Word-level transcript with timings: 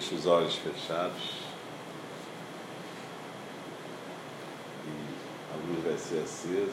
Deixe 0.00 0.14
os 0.14 0.24
olhos 0.24 0.54
fechados. 0.54 1.40
E 4.86 5.52
a 5.52 5.68
luz 5.68 5.84
vai 5.84 5.98
ser 5.98 6.22
acesa. 6.22 6.72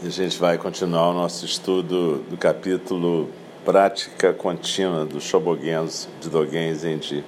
E 0.00 0.06
a 0.06 0.10
gente 0.10 0.38
vai 0.38 0.56
continuar 0.58 1.08
o 1.08 1.12
nosso 1.12 1.44
estudo 1.44 2.18
do 2.30 2.36
capítulo 2.36 3.32
Prática 3.64 4.32
Contínua 4.32 5.04
do 5.04 5.20
Shobogenzo 5.20 6.08
de 6.20 6.30
Dogen 6.30 6.72
Zenji. 6.72 7.24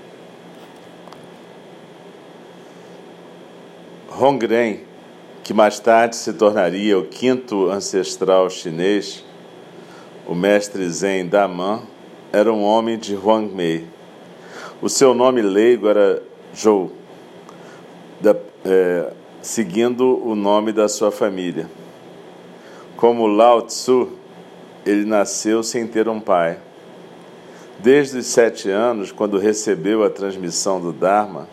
Hongren, 4.21 4.81
que 5.45 5.55
mais 5.55 5.79
tarde 5.79 6.17
se 6.17 6.33
tornaria 6.33 6.99
o 6.99 7.05
quinto 7.05 7.71
ancestral 7.71 8.51
chinês, 8.51 9.25
o 10.27 10.35
mestre 10.35 10.89
Zen 10.91 11.29
Daman, 11.29 11.83
era 12.33 12.53
um 12.53 12.65
homem 12.65 12.99
de 12.99 13.15
Huangmei. 13.15 13.87
O 14.83 14.89
seu 14.89 15.15
nome 15.15 15.41
leigo 15.41 15.87
era 15.87 16.21
Zhou, 16.55 16.91
da, 18.21 18.35
é, 18.65 19.13
seguindo 19.41 20.21
o 20.27 20.35
nome 20.35 20.73
da 20.73 20.89
sua 20.89 21.13
família. 21.13 21.71
Como 22.97 23.29
Lao 23.29 23.63
Tzu, 23.63 24.11
ele 24.85 25.05
nasceu 25.05 25.63
sem 25.63 25.87
ter 25.87 26.09
um 26.09 26.19
pai. 26.19 26.59
Desde 27.79 28.19
os 28.19 28.27
sete 28.27 28.69
anos, 28.69 29.13
quando 29.13 29.39
recebeu 29.39 30.03
a 30.03 30.11
transmissão 30.11 30.81
do 30.81 30.93
Dharma, 30.93 31.49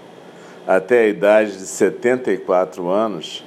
até 0.67 1.01
a 1.01 1.07
idade 1.07 1.57
de 1.57 1.65
74 1.65 2.89
anos, 2.89 3.43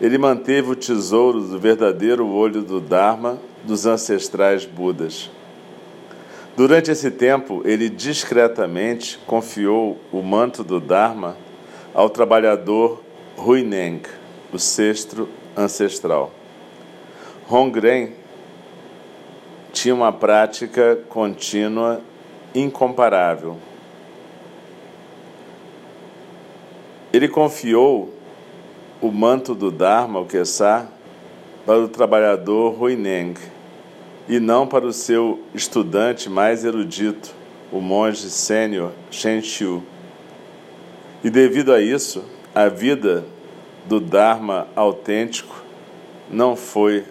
ele 0.00 0.18
manteve 0.18 0.70
o 0.70 0.76
tesouro 0.76 1.40
do 1.40 1.58
verdadeiro 1.58 2.26
olho 2.28 2.62
do 2.62 2.80
Dharma 2.80 3.38
dos 3.64 3.86
ancestrais 3.86 4.64
Budas. 4.64 5.30
Durante 6.56 6.90
esse 6.90 7.10
tempo, 7.10 7.62
ele 7.64 7.88
discretamente 7.88 9.18
confiou 9.26 9.98
o 10.12 10.22
manto 10.22 10.62
do 10.62 10.78
Dharma 10.78 11.36
ao 11.94 12.10
trabalhador 12.10 13.02
Huineng, 13.38 14.02
o 14.52 14.58
sexto 14.58 15.28
ancestral. 15.56 16.32
Hongren 17.50 18.12
tinha 19.72 19.94
uma 19.94 20.12
prática 20.12 20.98
contínua 21.08 22.00
incomparável 22.54 23.58
Ele 27.12 27.28
confiou 27.28 28.12
o 29.00 29.10
manto 29.10 29.54
do 29.54 29.70
Dharma, 29.70 30.20
o 30.20 30.26
Kessar, 30.26 30.88
para 31.66 31.78
o 31.78 31.88
trabalhador 31.88 32.80
Huineng, 32.80 33.34
e 34.28 34.40
não 34.40 34.66
para 34.66 34.86
o 34.86 34.92
seu 34.92 35.40
estudante 35.54 36.30
mais 36.30 36.64
erudito, 36.64 37.34
o 37.70 37.80
monge 37.80 38.30
sênior 38.30 38.92
Shen 39.10 39.42
Xiu. 39.42 39.82
E 41.22 41.28
devido 41.28 41.72
a 41.72 41.80
isso, 41.80 42.24
a 42.54 42.68
vida 42.68 43.24
do 43.86 44.00
Dharma 44.00 44.68
autêntico 44.74 45.62
não 46.30 46.56
foi 46.56 47.04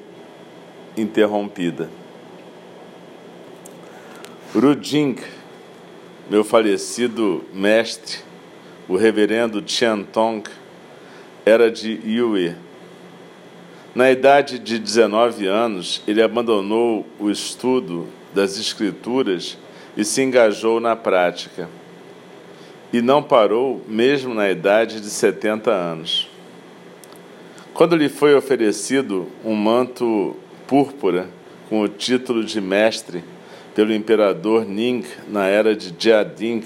interrompida. 0.97 1.89
Ruding, 4.53 5.17
meu 6.29 6.43
falecido 6.43 7.43
mestre, 7.53 8.19
o 8.91 8.97
reverendo 8.97 9.61
Tian 9.61 10.03
Tong, 10.03 10.43
era 11.45 11.71
de 11.71 11.97
Yue. 12.05 12.57
Na 13.95 14.11
idade 14.11 14.59
de 14.59 14.77
19 14.77 15.47
anos, 15.47 16.03
ele 16.05 16.21
abandonou 16.21 17.07
o 17.17 17.31
estudo 17.31 18.09
das 18.35 18.57
escrituras 18.57 19.57
e 19.95 20.03
se 20.03 20.21
engajou 20.21 20.81
na 20.81 20.93
prática. 20.93 21.69
E 22.91 23.01
não 23.01 23.23
parou 23.23 23.81
mesmo 23.87 24.33
na 24.33 24.51
idade 24.51 24.99
de 24.99 25.09
70 25.09 25.71
anos. 25.71 26.29
Quando 27.73 27.95
lhe 27.95 28.09
foi 28.09 28.35
oferecido 28.35 29.29
um 29.45 29.55
manto 29.55 30.35
púrpura 30.67 31.29
com 31.69 31.79
o 31.79 31.87
título 31.87 32.43
de 32.43 32.59
mestre 32.59 33.23
pelo 33.73 33.93
imperador 33.93 34.65
Ning 34.65 35.05
na 35.29 35.47
era 35.47 35.73
de 35.73 35.95
Jiading, 35.97 36.65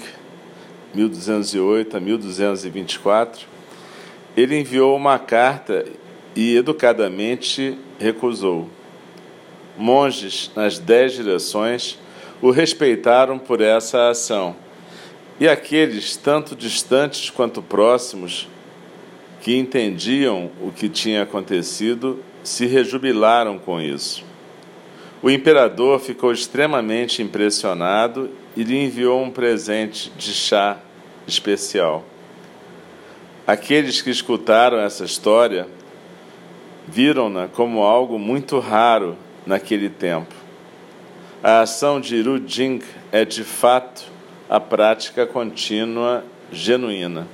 1208 0.94 1.96
a 1.96 2.00
1224, 2.00 3.46
ele 4.36 4.58
enviou 4.58 4.96
uma 4.96 5.18
carta 5.18 5.84
e 6.34 6.56
educadamente 6.56 7.78
recusou. 7.98 8.68
Monges 9.76 10.50
nas 10.54 10.78
dez 10.78 11.12
direções 11.12 11.98
o 12.40 12.50
respeitaram 12.50 13.38
por 13.38 13.60
essa 13.60 14.10
ação, 14.10 14.54
e 15.38 15.48
aqueles, 15.48 16.16
tanto 16.16 16.56
distantes 16.56 17.30
quanto 17.30 17.62
próximos, 17.62 18.48
que 19.40 19.56
entendiam 19.56 20.50
o 20.60 20.70
que 20.72 20.88
tinha 20.88 21.22
acontecido, 21.22 22.22
se 22.42 22.66
rejubilaram 22.66 23.58
com 23.58 23.80
isso. 23.80 24.24
O 25.22 25.30
imperador 25.30 25.98
ficou 25.98 26.30
extremamente 26.30 27.22
impressionado 27.22 28.30
e 28.54 28.62
lhe 28.62 28.76
enviou 28.76 29.22
um 29.22 29.30
presente 29.30 30.10
de 30.16 30.32
chá 30.32 30.78
especial. 31.26 32.04
Aqueles 33.46 34.02
que 34.02 34.10
escutaram 34.10 34.78
essa 34.78 35.04
história 35.04 35.66
viram-na 36.86 37.48
como 37.48 37.82
algo 37.82 38.18
muito 38.18 38.58
raro 38.58 39.16
naquele 39.46 39.88
tempo. 39.88 40.34
A 41.42 41.60
ação 41.60 42.00
de 42.00 42.20
Ru 42.20 42.40
Jing 42.46 42.82
é 43.10 43.24
de 43.24 43.42
fato 43.42 44.04
a 44.48 44.60
prática 44.60 45.26
contínua 45.26 46.24
genuína. 46.52 47.26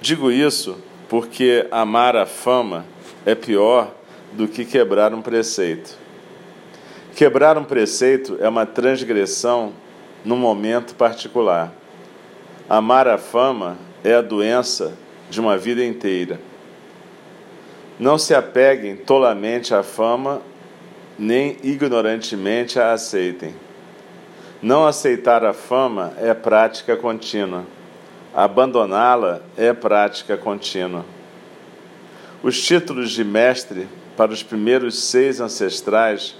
Digo 0.00 0.30
isso 0.30 0.78
porque 1.08 1.66
amar 1.70 2.16
a 2.16 2.24
fama 2.24 2.86
é 3.26 3.34
pior 3.34 3.92
do 4.32 4.46
que 4.46 4.64
quebrar 4.64 5.12
um 5.12 5.20
preceito. 5.20 5.98
Quebrar 7.20 7.58
um 7.58 7.64
preceito 7.64 8.38
é 8.40 8.48
uma 8.48 8.64
transgressão 8.64 9.74
num 10.24 10.38
momento 10.38 10.94
particular. 10.94 11.70
Amar 12.66 13.06
a 13.06 13.18
fama 13.18 13.76
é 14.02 14.14
a 14.14 14.22
doença 14.22 14.94
de 15.28 15.38
uma 15.38 15.58
vida 15.58 15.84
inteira. 15.84 16.40
Não 17.98 18.16
se 18.16 18.34
apeguem 18.34 18.96
tolamente 18.96 19.74
à 19.74 19.82
fama, 19.82 20.40
nem 21.18 21.58
ignorantemente 21.62 22.80
a 22.80 22.94
aceitem. 22.94 23.54
Não 24.62 24.86
aceitar 24.86 25.44
a 25.44 25.52
fama 25.52 26.14
é 26.16 26.32
prática 26.32 26.96
contínua. 26.96 27.66
Abandoná-la 28.34 29.42
é 29.58 29.74
prática 29.74 30.38
contínua. 30.38 31.04
Os 32.42 32.62
títulos 32.62 33.10
de 33.10 33.24
mestre 33.24 33.86
para 34.16 34.32
os 34.32 34.42
primeiros 34.42 34.98
seis 34.98 35.38
ancestrais 35.38 36.34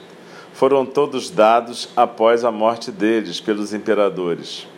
foram 0.60 0.84
todos 0.84 1.30
dados 1.30 1.88
após 1.96 2.44
a 2.44 2.52
morte 2.52 2.92
deles 2.92 3.40
pelos 3.40 3.72
imperadores. 3.72 4.68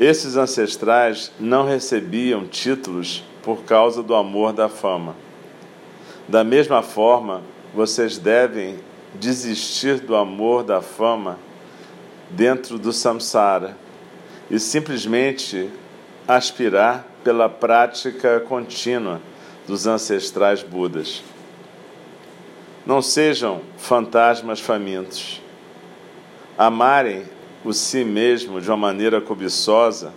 Esses 0.00 0.38
ancestrais 0.38 1.30
não 1.38 1.66
recebiam 1.66 2.46
títulos 2.46 3.22
por 3.42 3.64
causa 3.64 4.02
do 4.02 4.14
amor 4.14 4.54
da 4.54 4.70
fama. 4.70 5.14
Da 6.26 6.42
mesma 6.42 6.80
forma, 6.80 7.42
vocês 7.74 8.16
devem 8.16 8.78
desistir 9.16 10.00
do 10.00 10.16
amor 10.16 10.64
da 10.64 10.80
fama 10.80 11.38
dentro 12.30 12.78
do 12.78 12.90
samsara 12.90 13.76
e 14.50 14.58
simplesmente 14.58 15.68
aspirar 16.26 17.06
pela 17.22 17.50
prática 17.50 18.40
contínua 18.40 19.20
dos 19.66 19.86
ancestrais 19.86 20.62
Budas. 20.62 21.22
Não 22.84 23.00
sejam 23.00 23.60
fantasmas 23.76 24.60
famintos. 24.60 25.40
Amarem 26.58 27.24
o 27.64 27.72
si 27.72 28.04
mesmo 28.04 28.60
de 28.60 28.68
uma 28.68 28.76
maneira 28.76 29.20
cobiçosa, 29.20 30.12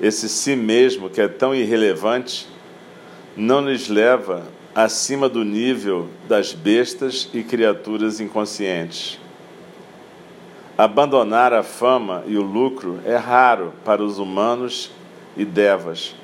esse 0.00 0.28
si 0.28 0.54
mesmo 0.54 1.10
que 1.10 1.20
é 1.20 1.26
tão 1.26 1.52
irrelevante, 1.52 2.48
não 3.36 3.68
lhes 3.68 3.88
leva 3.88 4.46
acima 4.74 5.28
do 5.28 5.44
nível 5.44 6.08
das 6.28 6.52
bestas 6.52 7.28
e 7.34 7.42
criaturas 7.42 8.20
inconscientes. 8.20 9.18
Abandonar 10.76 11.52
a 11.52 11.64
fama 11.64 12.22
e 12.28 12.36
o 12.38 12.42
lucro 12.42 13.00
é 13.04 13.16
raro 13.16 13.72
para 13.84 14.00
os 14.04 14.20
humanos 14.20 14.92
e 15.36 15.44
devas, 15.44 16.14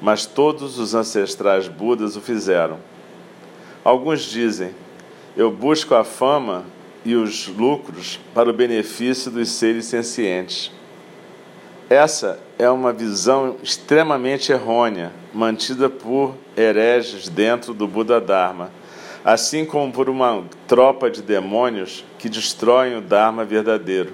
mas 0.00 0.24
todos 0.24 0.78
os 0.78 0.94
ancestrais 0.94 1.68
Budas 1.68 2.16
o 2.16 2.22
fizeram. 2.22 2.78
Alguns 3.84 4.22
dizem: 4.22 4.70
Eu 5.36 5.50
busco 5.50 5.94
a 5.94 6.04
fama 6.04 6.64
e 7.04 7.14
os 7.14 7.48
lucros 7.48 8.20
para 8.34 8.50
o 8.50 8.52
benefício 8.52 9.30
dos 9.30 9.50
seres 9.50 9.86
sencientes. 9.86 10.70
Essa 11.88 12.38
é 12.58 12.68
uma 12.68 12.92
visão 12.92 13.56
extremamente 13.62 14.52
errônea, 14.52 15.10
mantida 15.32 15.88
por 15.88 16.34
hereges 16.54 17.30
dentro 17.30 17.72
do 17.72 17.88
Buda 17.88 18.20
Dharma, 18.20 18.70
assim 19.24 19.64
como 19.64 19.90
por 19.90 20.10
uma 20.10 20.44
tropa 20.66 21.10
de 21.10 21.22
demônios 21.22 22.04
que 22.18 22.28
destroem 22.28 22.96
o 22.96 23.00
Dharma 23.00 23.42
verdadeiro. 23.42 24.12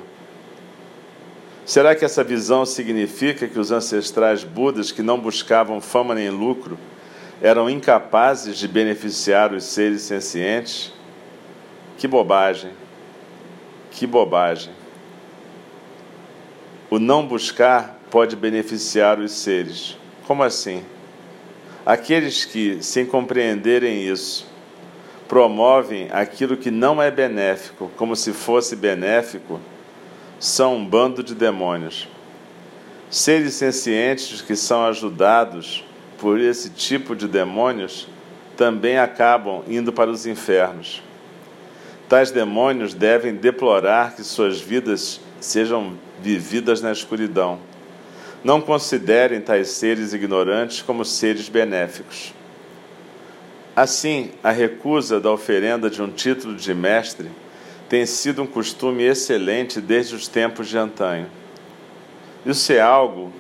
Será 1.67 1.95
que 1.97 2.05
essa 2.05 2.23
visão 2.23 2.65
significa 2.65 3.49
que 3.49 3.59
os 3.59 3.73
ancestrais 3.73 4.45
Budas 4.45 4.93
que 4.93 5.03
não 5.03 5.19
buscavam 5.19 5.81
fama 5.81 6.15
nem 6.15 6.29
lucro 6.29 6.79
eram 7.43 7.69
incapazes 7.69 8.59
de 8.59 8.69
beneficiar 8.69 9.53
os 9.53 9.65
seres 9.65 10.03
sencientes? 10.03 10.93
Que 11.99 12.09
bobagem! 12.09 12.71
Que 13.91 14.07
bobagem! 14.07 14.73
O 16.91 16.99
não 16.99 17.27
buscar 17.27 17.99
pode 18.11 18.37
beneficiar 18.37 19.19
os 19.19 19.33
seres. 19.33 19.97
Como 20.27 20.43
assim? 20.43 20.85
Aqueles 21.85 22.45
que, 22.45 22.83
sem 22.83 23.05
compreenderem 23.05 24.09
isso, 24.09 24.47
promovem 25.29 26.09
aquilo 26.13 26.57
que 26.57 26.71
não 26.71 27.03
é 27.03 27.11
benéfico 27.11 27.91
como 27.97 28.15
se 28.15 28.33
fosse 28.33 28.77
benéfico, 28.77 29.61
são 30.39 30.77
um 30.77 30.85
bando 30.85 31.23
de 31.23 31.35
demônios. 31.35 32.09
Seres 33.11 33.55
sencientes 33.55 34.41
que 34.41 34.57
são 34.57 34.85
ajudados 34.87 35.85
por 36.25 36.41
esse 36.41 36.71
tipo 36.71 37.15
de 37.15 37.29
demônios 37.29 38.09
também 38.57 38.97
acabam 38.97 39.63
indo 39.69 39.93
para 39.93 40.11
os 40.11 40.25
infernos. 40.25 41.03
Tais 42.09 42.31
demônios 42.31 42.95
devem 42.95 43.35
deplorar 43.35 44.17
que 44.17 44.25
suas 44.25 44.59
vidas 44.59 45.21
sejam 45.39 45.99
vividas 46.23 46.81
na 46.81 46.91
escuridão. 46.93 47.59
Não 48.43 48.59
considerem 48.59 49.39
tais 49.39 49.69
seres 49.69 50.15
ignorantes 50.15 50.81
como 50.81 51.05
seres 51.05 51.51
benéficos. 51.51 52.33
Assim, 53.77 54.31
a 54.43 54.51
recusa 54.51 55.21
da 55.21 55.31
oferenda 55.31 55.91
de 55.91 56.01
um 56.01 56.11
título 56.11 56.55
de 56.55 56.73
mestre 56.73 57.29
tem 57.87 58.07
sido 58.07 58.43
um 58.43 58.47
costume 58.47 59.03
excelente 59.03 59.79
desde 59.79 60.15
os 60.15 60.27
tempos 60.27 60.69
de 60.69 60.79
antanho. 60.79 61.27
Isso 62.47 62.73
é 62.73 62.81
algo 62.81 63.31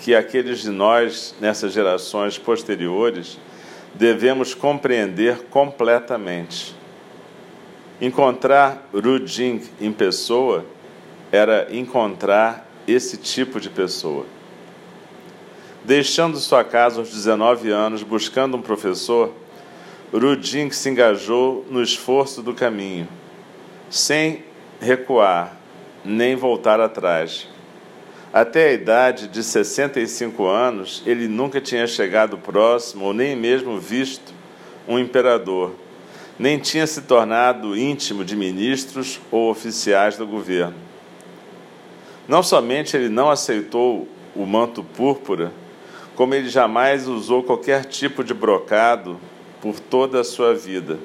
que 0.00 0.14
aqueles 0.14 0.60
de 0.60 0.70
nós, 0.70 1.34
nessas 1.40 1.72
gerações 1.72 2.38
posteriores, 2.38 3.38
devemos 3.94 4.54
compreender 4.54 5.44
completamente. 5.50 6.74
Encontrar 8.00 8.88
Rujing 8.92 9.62
em 9.80 9.90
pessoa 9.90 10.64
era 11.32 11.68
encontrar 11.70 12.68
esse 12.86 13.16
tipo 13.16 13.58
de 13.58 13.70
pessoa. 13.70 14.26
Deixando 15.84 16.38
sua 16.38 16.62
casa 16.62 16.98
aos 17.00 17.10
19 17.10 17.70
anos, 17.70 18.02
buscando 18.02 18.56
um 18.56 18.62
professor, 18.62 19.32
Rujing 20.12 20.70
se 20.70 20.90
engajou 20.90 21.64
no 21.70 21.82
esforço 21.82 22.42
do 22.42 22.52
caminho, 22.52 23.08
sem 23.88 24.44
recuar 24.80 25.56
nem 26.04 26.36
voltar 26.36 26.80
atrás 26.80 27.48
até 28.40 28.68
a 28.68 28.72
idade 28.74 29.28
de 29.28 29.42
65 29.42 30.44
anos, 30.44 31.02
ele 31.06 31.26
nunca 31.26 31.58
tinha 31.58 31.86
chegado 31.86 32.36
próximo 32.36 33.06
ou 33.06 33.14
nem 33.14 33.34
mesmo 33.34 33.80
visto 33.80 34.30
um 34.86 34.98
imperador, 34.98 35.74
nem 36.38 36.58
tinha 36.58 36.86
se 36.86 37.00
tornado 37.00 37.74
íntimo 37.74 38.22
de 38.26 38.36
ministros 38.36 39.18
ou 39.30 39.50
oficiais 39.50 40.18
do 40.18 40.26
governo. 40.26 40.74
Não 42.28 42.42
somente 42.42 42.94
ele 42.94 43.08
não 43.08 43.30
aceitou 43.30 44.06
o 44.34 44.44
manto 44.44 44.84
púrpura, 44.84 45.50
como 46.14 46.34
ele 46.34 46.50
jamais 46.50 47.08
usou 47.08 47.42
qualquer 47.42 47.86
tipo 47.86 48.22
de 48.22 48.34
brocado 48.34 49.18
por 49.62 49.80
toda 49.80 50.20
a 50.20 50.24
sua 50.24 50.54
vida. 50.54 50.98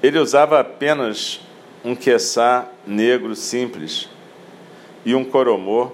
Ele 0.00 0.20
usava 0.20 0.60
apenas 0.60 1.40
um 1.84 1.96
queçá 1.96 2.70
negro 2.86 3.34
simples 3.34 4.08
e 5.04 5.16
um 5.16 5.24
coromô 5.24 5.90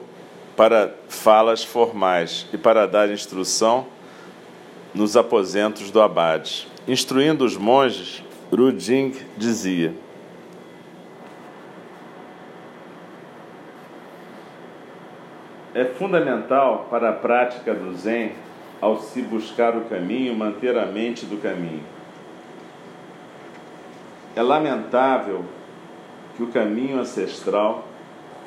para 0.57 0.95
falas 1.09 1.65
formais 1.65 2.47
e 2.53 2.59
para 2.59 2.87
dar 2.87 3.11
instrução 3.11 3.87
nos 4.95 5.17
aposentos 5.17 5.91
do 5.91 6.01
abade. 6.01 6.69
Instruindo 6.87 7.45
os 7.45 7.57
monges, 7.57 8.23
Ruding 8.53 9.15
dizia: 9.37 9.95
É 15.75 15.85
fundamental 15.85 16.87
para 16.89 17.09
a 17.09 17.13
prática 17.13 17.75
do 17.75 17.93
Zen, 17.97 18.33
ao 18.81 19.01
se 19.01 19.21
buscar 19.23 19.77
o 19.77 19.87
caminho, 19.87 20.37
manter 20.37 20.79
a 20.79 20.87
mente 20.87 21.27
do 21.27 21.39
caminho. 21.39 21.83
É 24.37 24.43
lamentável 24.43 25.45
que 26.37 26.43
o 26.43 26.49
caminho 26.49 27.01
ancestral 27.01 27.89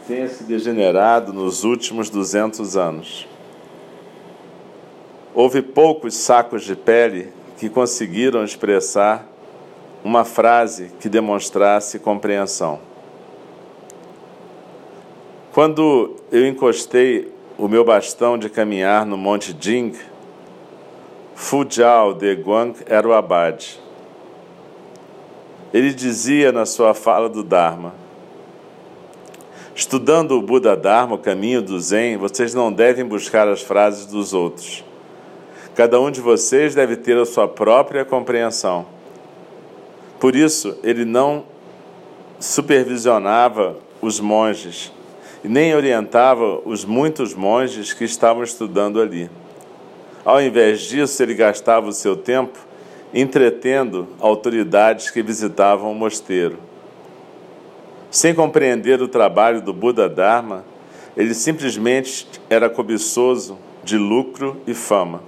tenha 0.07 0.29
se 0.29 0.45
degenerado 0.45 1.33
nos 1.33 1.65
últimos 1.65 2.09
200 2.09 2.77
anos. 2.77 3.27
Houve 5.35 5.61
poucos 5.61 6.15
sacos 6.15 6.63
de 6.63 6.75
pele 6.77 7.33
que 7.57 7.67
conseguiram 7.67 8.43
expressar 8.43 9.27
uma 10.03 10.23
frase 10.23 10.91
que 11.01 11.09
demonstrasse 11.09 11.99
compreensão. 11.99 12.79
Quando 15.51 16.15
eu 16.31 16.47
encostei 16.47 17.33
o 17.57 17.67
meu 17.67 17.83
bastão 17.83 18.37
de 18.37 18.49
caminhar 18.49 19.05
no 19.05 19.17
Monte 19.17 19.55
Jing, 19.59 19.93
Fujiao 21.35 22.13
de 22.13 22.33
Guang 22.33 22.75
era 22.85 23.07
o 23.07 23.13
abade. 23.13 23.79
Ele 25.73 25.93
dizia 25.93 26.51
na 26.51 26.65
sua 26.65 26.93
fala 26.93 27.27
do 27.27 27.43
Dharma: 27.43 28.06
Estudando 29.77 30.31
o 30.31 30.41
Buda 30.41 30.75
Dharma, 30.75 31.13
o 31.13 31.19
caminho 31.19 31.61
do 31.61 31.79
Zen, 31.79 32.17
vocês 32.17 32.51
não 32.51 32.73
devem 32.73 33.05
buscar 33.05 33.47
as 33.47 33.61
frases 33.61 34.07
dos 34.07 34.33
outros. 34.33 34.83
Cada 35.75 36.01
um 36.01 36.09
de 36.09 36.19
vocês 36.19 36.73
deve 36.73 36.95
ter 36.95 37.15
a 37.15 37.27
sua 37.27 37.47
própria 37.47 38.03
compreensão. 38.03 38.87
Por 40.19 40.35
isso, 40.35 40.75
ele 40.81 41.05
não 41.05 41.45
supervisionava 42.39 43.77
os 44.01 44.19
monges 44.19 44.91
e 45.43 45.47
nem 45.47 45.75
orientava 45.75 46.59
os 46.65 46.83
muitos 46.83 47.35
monges 47.35 47.93
que 47.93 48.03
estavam 48.03 48.41
estudando 48.41 48.99
ali. 48.99 49.29
Ao 50.25 50.41
invés 50.41 50.81
disso, 50.81 51.21
ele 51.21 51.35
gastava 51.35 51.87
o 51.87 51.93
seu 51.93 52.17
tempo 52.17 52.57
entretendo 53.13 54.07
autoridades 54.19 55.11
que 55.11 55.21
visitavam 55.21 55.91
o 55.91 55.95
mosteiro. 55.95 56.66
Sem 58.17 58.33
compreender 58.33 58.99
o 58.99 59.07
trabalho 59.07 59.61
do 59.61 59.71
Buda 59.71 60.09
Dharma, 60.09 60.65
ele 61.15 61.35
simplesmente 61.35 62.27
era 62.49 62.67
cobiçoso 62.67 63.59
de 63.83 63.95
lucro 63.95 64.59
e 64.65 64.73
fama. 64.73 65.21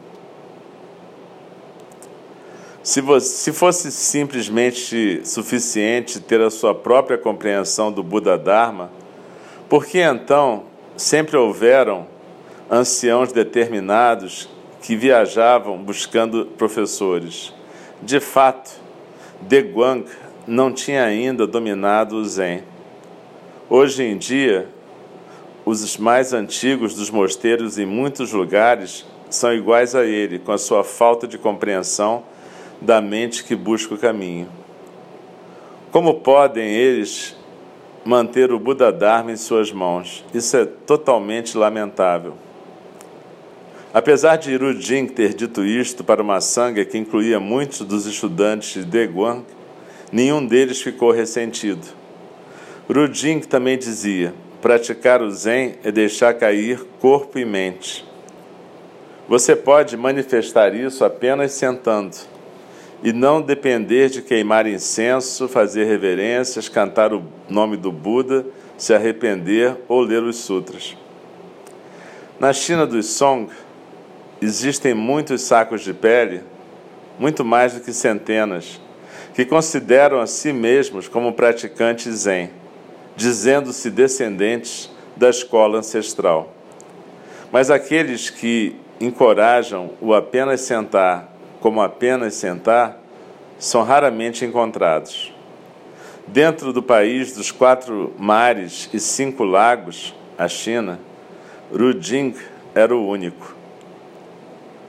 Se, 2.82 3.04
se 3.20 3.54
fosse 3.54 3.92
simplesmente 3.92 5.22
suficiente 5.24 6.20
ter 6.20 6.42
a 6.42 6.50
sua 6.50 6.74
própria 6.74 7.16
compreensão 7.16 7.92
do 7.92 8.02
Buda 8.02 8.36
Dharma, 8.40 8.90
por 9.70 9.86
que 9.86 10.00
então 10.00 10.64
sempre 10.98 11.38
houveram 11.38 12.08
anciãos 12.72 13.32
determinados 13.32 14.50
que 14.82 14.96
viajavam 14.96 15.78
buscando 15.78 16.48
professores? 16.58 17.54
De 18.02 18.20
fato, 18.20 18.72
De 19.42 19.62
Guang 19.62 20.06
não 20.48 20.74
tinha 20.74 21.04
ainda 21.04 21.46
dominado 21.46 22.16
o 22.16 22.26
Zen. 22.26 22.64
Hoje 23.72 24.02
em 24.02 24.18
dia, 24.18 24.68
os 25.64 25.96
mais 25.98 26.34
antigos 26.34 26.96
dos 26.96 27.12
mosteiros 27.12 27.78
em 27.78 27.86
muitos 27.86 28.34
lugares 28.34 29.06
são 29.30 29.54
iguais 29.54 29.94
a 29.94 30.04
ele, 30.04 30.40
com 30.40 30.52
a 30.52 30.58
sua 30.58 30.84
falta 30.84 31.28
de 31.28 31.38
compreensão 31.38 32.24
da 32.82 33.00
mente 33.00 33.44
que 33.44 33.56
busca 33.56 33.94
o 33.94 33.98
caminho. 33.98 34.50
Como 35.92 36.16
podem 36.16 36.68
eles 36.68 37.38
manter 38.04 38.52
o 38.52 38.58
Buda 38.58 38.92
Dharma 38.92 39.34
em 39.34 39.38
suas 39.38 39.72
mãos? 39.72 40.26
Isso 40.34 40.58
é 40.58 40.66
totalmente 40.66 41.56
lamentável. 41.56 42.34
Apesar 43.94 44.38
de 44.38 44.58
Jing 44.82 45.06
ter 45.06 45.36
dito 45.36 45.64
isto 45.64 46.04
para 46.04 46.24
uma 46.24 46.42
sanga 46.42 46.84
que 46.84 46.98
incluía 46.98 47.40
muitos 47.40 47.82
dos 47.82 48.08
estudantes 48.08 48.84
de 48.84 48.90
Deguang, 48.90 49.46
nenhum 50.12 50.44
deles 50.44 50.82
ficou 50.82 51.12
ressentido. 51.12 51.99
Jing 53.12 53.42
também 53.42 53.78
dizia: 53.78 54.34
praticar 54.62 55.22
o 55.22 55.30
Zen 55.30 55.76
é 55.84 55.92
deixar 55.92 56.34
cair 56.34 56.84
corpo 57.00 57.38
e 57.38 57.46
mente. 57.46 58.06
Você 59.28 59.56
pode 59.56 59.96
manifestar 59.96 60.74
isso 60.74 61.06
apenas 61.06 61.52
sentando 61.52 62.18
e 63.04 63.14
não 63.14 63.42
depender 63.42 64.10
de 64.10 64.24
queimar 64.24 64.66
incenso, 64.66 65.48
fazer 65.48 65.86
reverências, 65.86 66.68
cantar 66.68 67.14
o 67.14 67.24
nome 67.48 67.78
do 67.78 67.92
Buda, 67.92 68.46
se 68.76 68.94
arrepender 68.94 69.78
ou 69.88 70.02
ler 70.02 70.24
os 70.24 70.38
sutras. 70.38 70.98
Na 72.40 72.52
China 72.54 72.88
dos 72.88 73.06
Song, 73.06 73.52
existem 74.42 74.94
muitos 74.94 75.44
sacos 75.44 75.82
de 75.82 75.94
pele, 75.94 76.42
muito 77.20 77.46
mais 77.46 77.74
do 77.74 77.82
que 77.82 77.94
centenas, 77.94 78.82
que 79.36 79.46
consideram 79.46 80.20
a 80.20 80.26
si 80.26 80.52
mesmos 80.52 81.08
como 81.08 81.34
praticantes 81.34 82.16
zen, 82.16 82.50
dizendo-se 83.20 83.92
descendentes 83.92 84.90
da 85.16 85.30
escola 85.30 85.78
ancestral. 85.78 86.54
Mas 87.52 87.70
aqueles 87.70 88.30
que 88.30 88.76
encorajam 89.00 89.92
o 90.00 90.14
apenas 90.14 90.62
sentar 90.62 91.30
como 91.60 91.82
apenas 91.82 92.36
sentar, 92.36 92.98
são 93.58 93.84
raramente 93.84 94.46
encontrados. 94.46 95.34
Dentro 96.28 96.72
do 96.72 96.82
país 96.82 97.34
dos 97.34 97.52
quatro 97.52 98.14
mares 98.18 98.90
e 98.94 99.00
cinco 99.00 99.44
lagos, 99.44 100.16
a 100.38 100.48
China, 100.48 101.00
Ruding 101.72 102.36
era 102.74 102.96
o 102.96 103.08
único. 103.08 103.56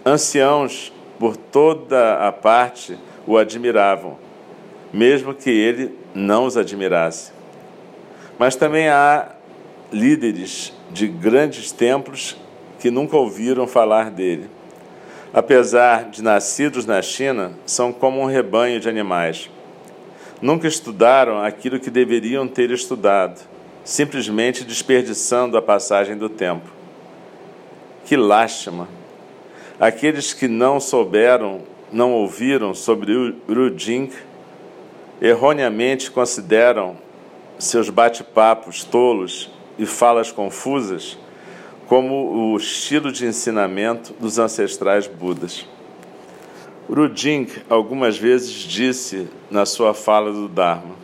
Anciãos 0.04 0.92
por 1.18 1.36
toda 1.36 2.26
a 2.26 2.32
parte 2.32 2.96
o 3.26 3.36
admiravam, 3.36 4.16
mesmo 4.92 5.34
que 5.34 5.50
ele 5.50 5.98
não 6.14 6.44
os 6.44 6.56
admirasse. 6.56 7.32
Mas 8.40 8.56
também 8.56 8.88
há 8.88 9.28
líderes 9.92 10.72
de 10.90 11.06
grandes 11.06 11.70
templos 11.70 12.36
que 12.80 12.90
nunca 12.90 13.16
ouviram 13.16 13.68
falar 13.68 14.10
dele 14.10 14.48
apesar 15.32 16.10
de 16.10 16.22
nascidos 16.22 16.84
na 16.84 17.00
China, 17.00 17.52
são 17.64 17.92
como 17.92 18.20
um 18.20 18.26
rebanho 18.26 18.80
de 18.80 18.88
animais. 18.88 19.48
Nunca 20.42 20.66
estudaram 20.66 21.42
aquilo 21.42 21.78
que 21.78 21.90
deveriam 21.90 22.48
ter 22.48 22.70
estudado, 22.70 23.40
simplesmente 23.84 24.64
desperdiçando 24.64 25.56
a 25.56 25.62
passagem 25.62 26.16
do 26.16 26.28
tempo. 26.28 26.68
Que 28.04 28.16
lástima! 28.16 28.88
Aqueles 29.78 30.34
que 30.34 30.48
não 30.48 30.80
souberam, 30.80 31.60
não 31.92 32.12
ouviram 32.12 32.74
sobre 32.74 33.34
Ru 33.48 33.76
Jing, 33.76 34.10
erroneamente 35.22 36.10
consideram 36.10 36.96
seus 37.60 37.90
bate-papos 37.90 38.82
tolos 38.82 39.50
e 39.78 39.84
falas 39.84 40.32
confusas 40.32 41.18
como 41.86 42.52
o 42.52 42.56
estilo 42.56 43.12
de 43.12 43.26
ensinamento 43.26 44.14
dos 44.18 44.38
ancestrais 44.38 45.06
Budas. 45.06 45.66
Ruding 46.88 47.48
algumas 47.68 48.16
vezes 48.16 48.52
disse 48.52 49.28
na 49.50 49.66
sua 49.66 49.92
fala 49.92 50.32
do 50.32 50.48
Dharma: 50.48 50.96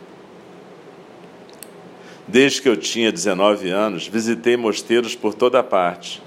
Desde 2.27 2.61
que 2.61 2.69
eu 2.69 2.75
tinha 2.75 3.11
19 3.11 3.69
anos, 3.69 4.07
visitei 4.07 4.57
mosteiros 4.57 5.15
por 5.15 5.33
toda 5.33 5.61
parte, 5.61 6.21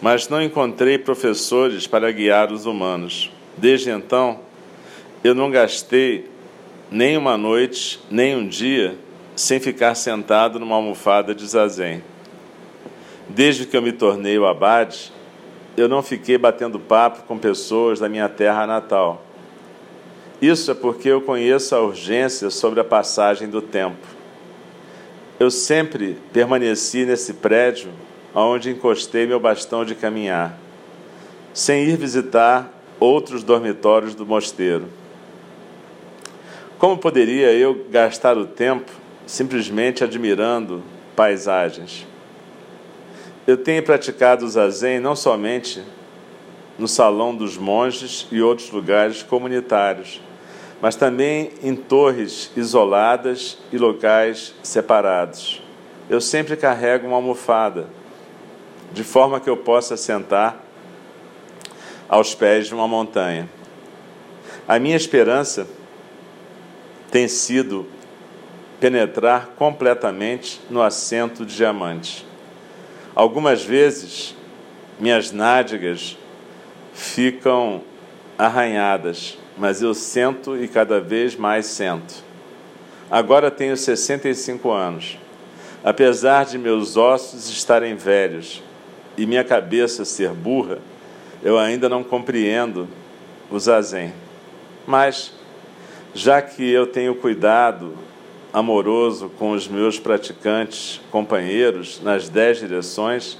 mas 0.00 0.28
não 0.28 0.42
encontrei 0.42 0.98
professores 0.98 1.86
para 1.86 2.10
guiar 2.10 2.50
os 2.50 2.64
humanos. 2.64 3.30
Desde 3.56 3.90
então, 3.90 4.40
eu 5.22 5.34
não 5.34 5.50
gastei 5.50 6.28
nem 6.90 7.16
uma 7.16 7.36
noite, 7.36 8.00
nem 8.10 8.34
um 8.34 8.48
dia 8.48 8.96
sem 9.34 9.60
ficar 9.60 9.94
sentado 9.94 10.58
numa 10.58 10.76
almofada 10.76 11.34
de 11.34 11.46
zazen. 11.46 12.02
Desde 13.28 13.66
que 13.66 13.76
eu 13.76 13.82
me 13.82 13.92
tornei 13.92 14.38
o 14.38 14.46
abade, 14.46 15.12
eu 15.76 15.88
não 15.88 16.02
fiquei 16.02 16.36
batendo 16.36 16.78
papo 16.78 17.22
com 17.22 17.38
pessoas 17.38 18.00
da 18.00 18.08
minha 18.08 18.28
terra 18.28 18.66
natal. 18.66 19.24
Isso 20.42 20.70
é 20.70 20.74
porque 20.74 21.08
eu 21.08 21.20
conheço 21.20 21.74
a 21.74 21.80
urgência 21.80 22.50
sobre 22.50 22.80
a 22.80 22.84
passagem 22.84 23.48
do 23.48 23.62
tempo. 23.62 24.06
Eu 25.38 25.50
sempre 25.50 26.18
permaneci 26.32 27.04
nesse 27.04 27.34
prédio 27.34 27.90
onde 28.34 28.70
encostei 28.70 29.26
meu 29.26 29.40
bastão 29.40 29.84
de 29.84 29.94
caminhar, 29.94 30.58
sem 31.52 31.84
ir 31.84 31.96
visitar 31.96 32.72
outros 32.98 33.42
dormitórios 33.42 34.14
do 34.14 34.26
mosteiro. 34.26 34.88
Como 36.78 36.96
poderia 36.96 37.52
eu 37.52 37.86
gastar 37.90 38.36
o 38.38 38.46
tempo 38.46 38.90
simplesmente 39.30 40.02
admirando 40.02 40.82
paisagens? 41.14 42.04
Eu 43.46 43.56
tenho 43.56 43.80
praticado 43.80 44.44
o 44.44 44.48
zazen 44.48 44.98
não 44.98 45.14
somente 45.14 45.84
no 46.76 46.88
salão 46.88 47.34
dos 47.34 47.56
monges 47.56 48.26
e 48.32 48.42
outros 48.42 48.70
lugares 48.70 49.22
comunitários, 49.22 50.20
mas 50.82 50.96
também 50.96 51.52
em 51.62 51.76
torres 51.76 52.50
isoladas 52.56 53.58
e 53.72 53.78
locais 53.78 54.52
separados. 54.64 55.62
Eu 56.08 56.20
sempre 56.20 56.56
carrego 56.56 57.06
uma 57.06 57.16
almofada, 57.16 57.86
de 58.92 59.04
forma 59.04 59.38
que 59.38 59.48
eu 59.48 59.56
possa 59.56 59.96
sentar 59.96 60.60
aos 62.08 62.34
pés 62.34 62.66
de 62.66 62.74
uma 62.74 62.88
montanha. 62.88 63.48
A 64.66 64.76
minha 64.80 64.96
esperança 64.96 65.68
tem 67.12 67.28
sido 67.28 67.86
penetrar 68.80 69.50
completamente 69.56 70.60
no 70.70 70.80
assento 70.80 71.44
de 71.44 71.54
diamante. 71.54 72.26
Algumas 73.14 73.62
vezes 73.62 74.34
minhas 74.98 75.30
nádegas 75.30 76.16
ficam 76.94 77.82
arranhadas, 78.38 79.38
mas 79.58 79.82
eu 79.82 79.92
sento 79.92 80.56
e 80.56 80.66
cada 80.66 80.98
vez 80.98 81.36
mais 81.36 81.66
sento. 81.66 82.24
Agora 83.10 83.50
tenho 83.50 83.76
65 83.76 84.70
anos. 84.70 85.18
Apesar 85.84 86.46
de 86.46 86.56
meus 86.56 86.96
ossos 86.96 87.50
estarem 87.50 87.94
velhos 87.96 88.62
e 89.16 89.26
minha 89.26 89.44
cabeça 89.44 90.04
ser 90.04 90.30
burra, 90.30 90.78
eu 91.42 91.58
ainda 91.58 91.88
não 91.88 92.02
compreendo 92.02 92.88
o 93.50 93.58
zazen. 93.58 94.12
Mas, 94.86 95.32
já 96.14 96.40
que 96.40 96.70
eu 96.70 96.86
tenho 96.86 97.14
cuidado 97.14 97.94
amoroso 98.52 99.30
com 99.38 99.52
os 99.52 99.68
meus 99.68 99.98
praticantes 99.98 101.00
companheiros 101.10 102.00
nas 102.02 102.28
dez 102.28 102.58
direções, 102.58 103.38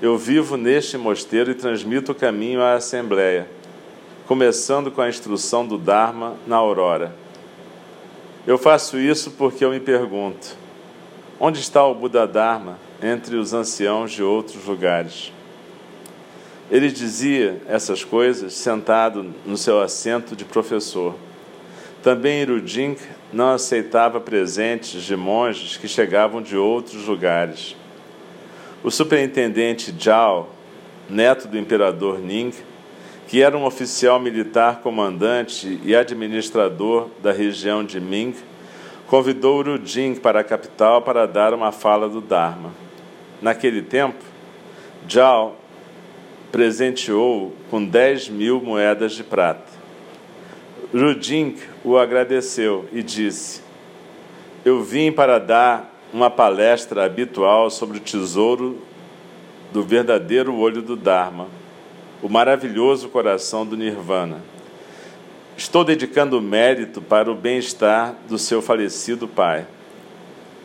eu 0.00 0.16
vivo 0.16 0.56
neste 0.56 0.96
mosteiro 0.96 1.50
e 1.50 1.54
transmito 1.54 2.12
o 2.12 2.14
caminho 2.14 2.60
à 2.60 2.74
Assembleia, 2.74 3.48
começando 4.26 4.90
com 4.90 5.00
a 5.00 5.08
instrução 5.08 5.66
do 5.66 5.78
Dharma 5.78 6.36
na 6.46 6.56
aurora. 6.56 7.14
Eu 8.46 8.58
faço 8.58 8.98
isso 8.98 9.32
porque 9.32 9.64
eu 9.64 9.70
me 9.70 9.78
pergunto: 9.80 10.56
onde 11.38 11.60
está 11.60 11.86
o 11.86 11.94
Buda 11.94 12.26
Dharma 12.26 12.78
entre 13.02 13.36
os 13.36 13.52
anciãos 13.52 14.10
de 14.10 14.22
outros 14.22 14.64
lugares? 14.64 15.32
Ele 16.70 16.90
dizia 16.90 17.60
essas 17.68 18.02
coisas 18.02 18.54
sentado 18.54 19.32
no 19.44 19.56
seu 19.56 19.80
assento 19.80 20.34
de 20.34 20.44
professor. 20.44 21.14
Também 22.02 22.40
Irudink 22.40 23.00
não 23.32 23.50
aceitava 23.50 24.20
presentes 24.20 25.02
de 25.02 25.14
monges 25.14 25.76
que 25.76 25.86
chegavam 25.86 26.42
de 26.42 26.56
outros 26.56 27.06
lugares. 27.06 27.76
O 28.82 28.90
superintendente 28.90 29.94
Zhao, 29.96 30.50
neto 31.08 31.46
do 31.46 31.56
imperador 31.56 32.18
Ning, 32.18 32.52
que 33.28 33.40
era 33.40 33.56
um 33.56 33.64
oficial 33.64 34.18
militar 34.18 34.80
comandante 34.80 35.80
e 35.84 35.94
administrador 35.94 37.08
da 37.22 37.30
região 37.30 37.84
de 37.84 38.00
Ming, 38.00 38.34
convidou 39.06 39.58
Urudin 39.58 40.16
para 40.16 40.40
a 40.40 40.44
capital 40.44 41.02
para 41.02 41.24
dar 41.24 41.54
uma 41.54 41.70
fala 41.70 42.08
do 42.08 42.20
Dharma. 42.20 42.72
Naquele 43.40 43.80
tempo, 43.80 44.24
Zhao 45.08 45.56
presenteou 46.50 47.54
com 47.70 47.84
10 47.84 48.28
mil 48.28 48.60
moedas 48.60 49.12
de 49.12 49.22
prata. 49.22 49.81
Rudink 50.92 51.62
o 51.82 51.96
agradeceu 51.96 52.86
e 52.92 53.02
disse: 53.02 53.62
Eu 54.64 54.82
vim 54.82 55.10
para 55.10 55.38
dar 55.38 55.90
uma 56.12 56.30
palestra 56.30 57.06
habitual 57.06 57.70
sobre 57.70 57.96
o 57.96 58.00
tesouro 58.00 58.78
do 59.72 59.82
verdadeiro 59.82 60.54
olho 60.54 60.82
do 60.82 60.94
Dharma, 60.94 61.48
o 62.20 62.28
maravilhoso 62.28 63.08
coração 63.08 63.64
do 63.64 63.74
Nirvana. 63.74 64.42
Estou 65.56 65.82
dedicando 65.82 66.42
mérito 66.42 67.00
para 67.00 67.30
o 67.30 67.34
bem-estar 67.34 68.14
do 68.28 68.38
seu 68.38 68.60
falecido 68.60 69.26
pai, 69.26 69.66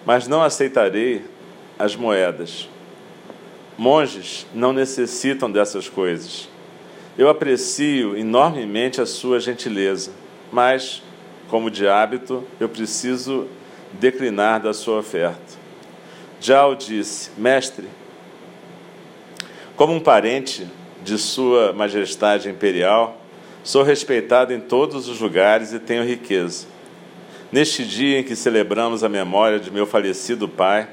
mas 0.06 0.28
não 0.28 0.44
aceitarei 0.44 1.24
as 1.80 1.96
moedas. 1.96 2.68
Monges 3.78 4.46
não 4.54 4.74
necessitam 4.74 5.50
dessas 5.50 5.88
coisas. 5.88 6.50
Eu 7.18 7.30
aprecio 7.30 8.16
enormemente 8.16 9.02
a 9.02 9.06
sua 9.08 9.40
gentileza, 9.40 10.12
mas, 10.52 11.02
como 11.50 11.72
de 11.72 11.88
hábito, 11.88 12.44
eu 12.60 12.70
preciso 12.70 13.48
declinar 13.94 14.62
da 14.62 14.72
sua 14.72 15.00
oferta. 15.00 15.58
Jao 16.40 16.76
disse: 16.76 17.32
Mestre, 17.36 17.88
como 19.76 19.94
um 19.94 20.00
parente 20.00 20.68
de 21.04 21.18
Sua 21.18 21.74
Majestade 21.74 22.50
Imperial, 22.50 23.20
sou 23.64 23.82
respeitado 23.82 24.54
em 24.54 24.60
todos 24.60 25.08
os 25.08 25.20
lugares 25.20 25.74
e 25.74 25.80
tenho 25.80 26.04
riqueza. 26.04 26.68
Neste 27.52 27.84
dia 27.84 28.20
em 28.20 28.24
que 28.24 28.36
celebramos 28.36 29.04
a 29.04 29.10
memória 29.10 29.60
de 29.60 29.72
meu 29.72 29.88
falecido 29.88 30.48
pai, 30.48 30.88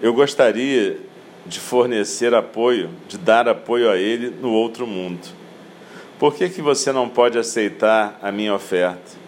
eu 0.00 0.12
gostaria 0.14 1.00
de 1.44 1.58
fornecer 1.58 2.34
apoio, 2.34 2.90
de 3.08 3.18
dar 3.18 3.48
apoio 3.48 3.90
a 3.90 3.96
ele 3.96 4.30
no 4.30 4.52
outro 4.52 4.86
mundo. 4.86 5.45
Por 6.18 6.34
que, 6.34 6.48
que 6.48 6.62
você 6.62 6.92
não 6.92 7.10
pode 7.10 7.36
aceitar 7.36 8.18
a 8.22 8.32
minha 8.32 8.54
oferta? 8.54 9.26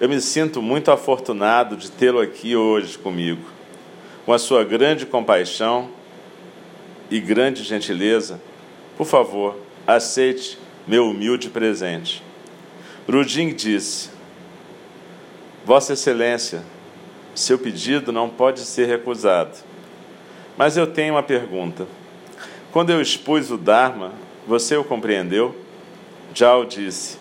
Eu 0.00 0.08
me 0.08 0.20
sinto 0.20 0.62
muito 0.62 0.92
afortunado 0.92 1.76
de 1.76 1.90
tê-lo 1.90 2.20
aqui 2.20 2.54
hoje 2.54 2.96
comigo. 2.96 3.42
Com 4.24 4.32
a 4.32 4.38
sua 4.38 4.62
grande 4.62 5.04
compaixão 5.04 5.90
e 7.10 7.18
grande 7.18 7.64
gentileza, 7.64 8.40
por 8.96 9.04
favor, 9.04 9.56
aceite 9.84 10.56
meu 10.86 11.08
humilde 11.08 11.50
presente. 11.50 12.22
Rudin 13.10 13.52
disse: 13.52 14.10
Vossa 15.64 15.94
Excelência, 15.94 16.62
seu 17.34 17.58
pedido 17.58 18.12
não 18.12 18.28
pode 18.28 18.60
ser 18.60 18.86
recusado. 18.86 19.58
Mas 20.56 20.76
eu 20.76 20.86
tenho 20.86 21.14
uma 21.14 21.22
pergunta. 21.22 21.84
Quando 22.70 22.90
eu 22.90 23.00
expus 23.00 23.50
o 23.50 23.56
Dharma, 23.56 24.12
você 24.46 24.76
o 24.76 24.84
compreendeu? 24.84 25.61
Jao 26.34 26.64
disse: 26.64 27.18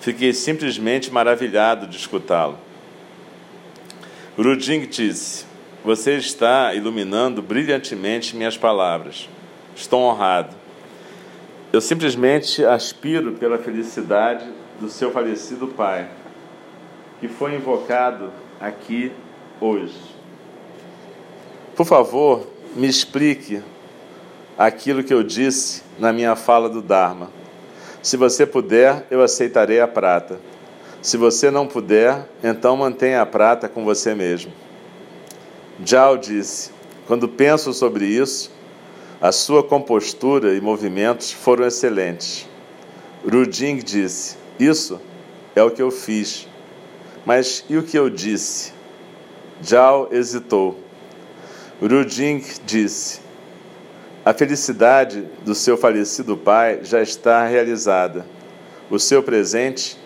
Fiquei 0.00 0.32
simplesmente 0.32 1.10
maravilhado 1.10 1.86
de 1.86 1.96
escutá-lo. 1.96 2.58
Ruding 4.36 4.86
disse: 4.86 5.46
Você 5.84 6.16
está 6.16 6.74
iluminando 6.74 7.40
brilhantemente 7.40 8.36
minhas 8.36 8.56
palavras. 8.56 9.28
Estou 9.76 10.02
honrado. 10.02 10.54
Eu 11.72 11.80
simplesmente 11.80 12.64
aspiro 12.64 13.32
pela 13.32 13.58
felicidade 13.58 14.44
do 14.80 14.88
seu 14.88 15.10
falecido 15.10 15.68
pai, 15.68 16.08
que 17.20 17.28
foi 17.28 17.54
invocado 17.54 18.32
aqui 18.60 19.12
hoje. 19.60 19.98
Por 21.74 21.86
favor, 21.86 22.46
me 22.76 22.86
explique 22.86 23.62
aquilo 24.56 25.02
que 25.02 25.12
eu 25.12 25.22
disse 25.22 25.82
na 25.98 26.12
minha 26.12 26.36
fala 26.36 26.68
do 26.68 26.80
Dharma. 26.80 27.30
Se 28.04 28.18
você 28.18 28.44
puder, 28.44 29.06
eu 29.10 29.22
aceitarei 29.22 29.80
a 29.80 29.88
prata. 29.88 30.38
Se 31.00 31.16
você 31.16 31.50
não 31.50 31.66
puder, 31.66 32.28
então 32.42 32.76
mantenha 32.76 33.22
a 33.22 33.24
prata 33.26 33.66
com 33.66 33.82
você 33.82 34.14
mesmo. 34.14 34.52
Jao 35.82 36.18
disse: 36.18 36.70
Quando 37.06 37.26
penso 37.26 37.72
sobre 37.72 38.04
isso, 38.04 38.52
a 39.22 39.32
sua 39.32 39.62
compostura 39.62 40.54
e 40.54 40.60
movimentos 40.60 41.32
foram 41.32 41.66
excelentes. 41.66 42.46
Ruding 43.24 43.78
disse: 43.78 44.36
Isso 44.60 45.00
é 45.56 45.62
o 45.62 45.70
que 45.70 45.80
eu 45.80 45.90
fiz. 45.90 46.46
Mas 47.24 47.64
e 47.70 47.78
o 47.78 47.82
que 47.82 47.98
eu 47.98 48.10
disse? 48.10 48.74
Jao 49.62 50.10
hesitou. 50.12 50.78
Rudink 51.80 52.60
disse: 52.66 53.23
A 54.24 54.32
felicidade 54.32 55.28
do 55.44 55.54
seu 55.54 55.76
falecido 55.76 56.34
pai 56.34 56.80
já 56.82 57.02
está 57.02 57.46
realizada. 57.46 58.24
O 58.88 58.98
seu 58.98 59.22
presente 59.22 59.98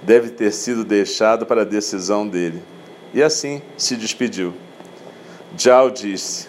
deve 0.00 0.30
ter 0.30 0.52
sido 0.52 0.84
deixado 0.84 1.44
para 1.44 1.62
a 1.62 1.64
decisão 1.64 2.28
dele. 2.28 2.62
E 3.12 3.20
assim 3.20 3.60
se 3.76 3.96
despediu. 3.96 4.54
Jao 5.58 5.90
disse: 5.90 6.46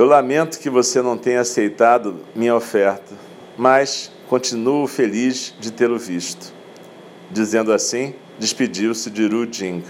Eu 0.00 0.06
lamento 0.06 0.58
que 0.58 0.68
você 0.68 1.00
não 1.00 1.16
tenha 1.16 1.42
aceitado 1.42 2.24
minha 2.34 2.56
oferta, 2.56 3.14
mas 3.56 4.10
continuo 4.28 4.88
feliz 4.88 5.54
de 5.60 5.72
tê-lo 5.72 5.98
visto. 5.98 6.52
Dizendo 7.30 7.72
assim, 7.72 8.16
despediu-se 8.36 9.08
de 9.08 9.28
Ru 9.28 9.46
Jing. 9.48 9.84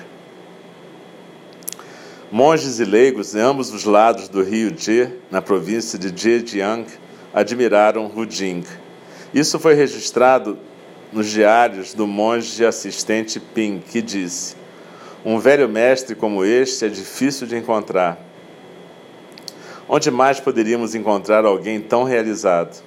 Monges 2.33 2.79
e 2.79 2.85
leigos 2.85 3.35
em 3.35 3.41
ambos 3.41 3.73
os 3.73 3.85
lados 3.85 4.29
do 4.29 4.41
rio 4.41 4.73
Je, 4.79 5.11
na 5.33 5.43
província 5.43 5.99
de 5.99 6.09
Zhejiang, 6.17 6.87
admiraram 7.35 8.09
Jing. 8.29 8.63
Isso 9.35 9.59
foi 9.59 9.75
registrado 9.75 10.57
nos 11.13 11.29
diários 11.29 11.93
do 11.93 12.07
monge 12.07 12.65
assistente 12.65 13.41
Ping, 13.41 13.81
que 13.81 14.01
disse: 14.01 14.55
Um 15.25 15.41
velho 15.41 15.69
mestre 15.69 16.15
como 16.15 16.45
este 16.45 16.85
é 16.85 16.89
difícil 16.89 17.49
de 17.49 17.57
encontrar. 17.57 18.17
Onde 19.89 20.09
mais 20.09 20.39
poderíamos 20.39 20.95
encontrar 20.95 21.45
alguém 21.45 21.81
tão 21.81 22.05
realizado? 22.05 22.81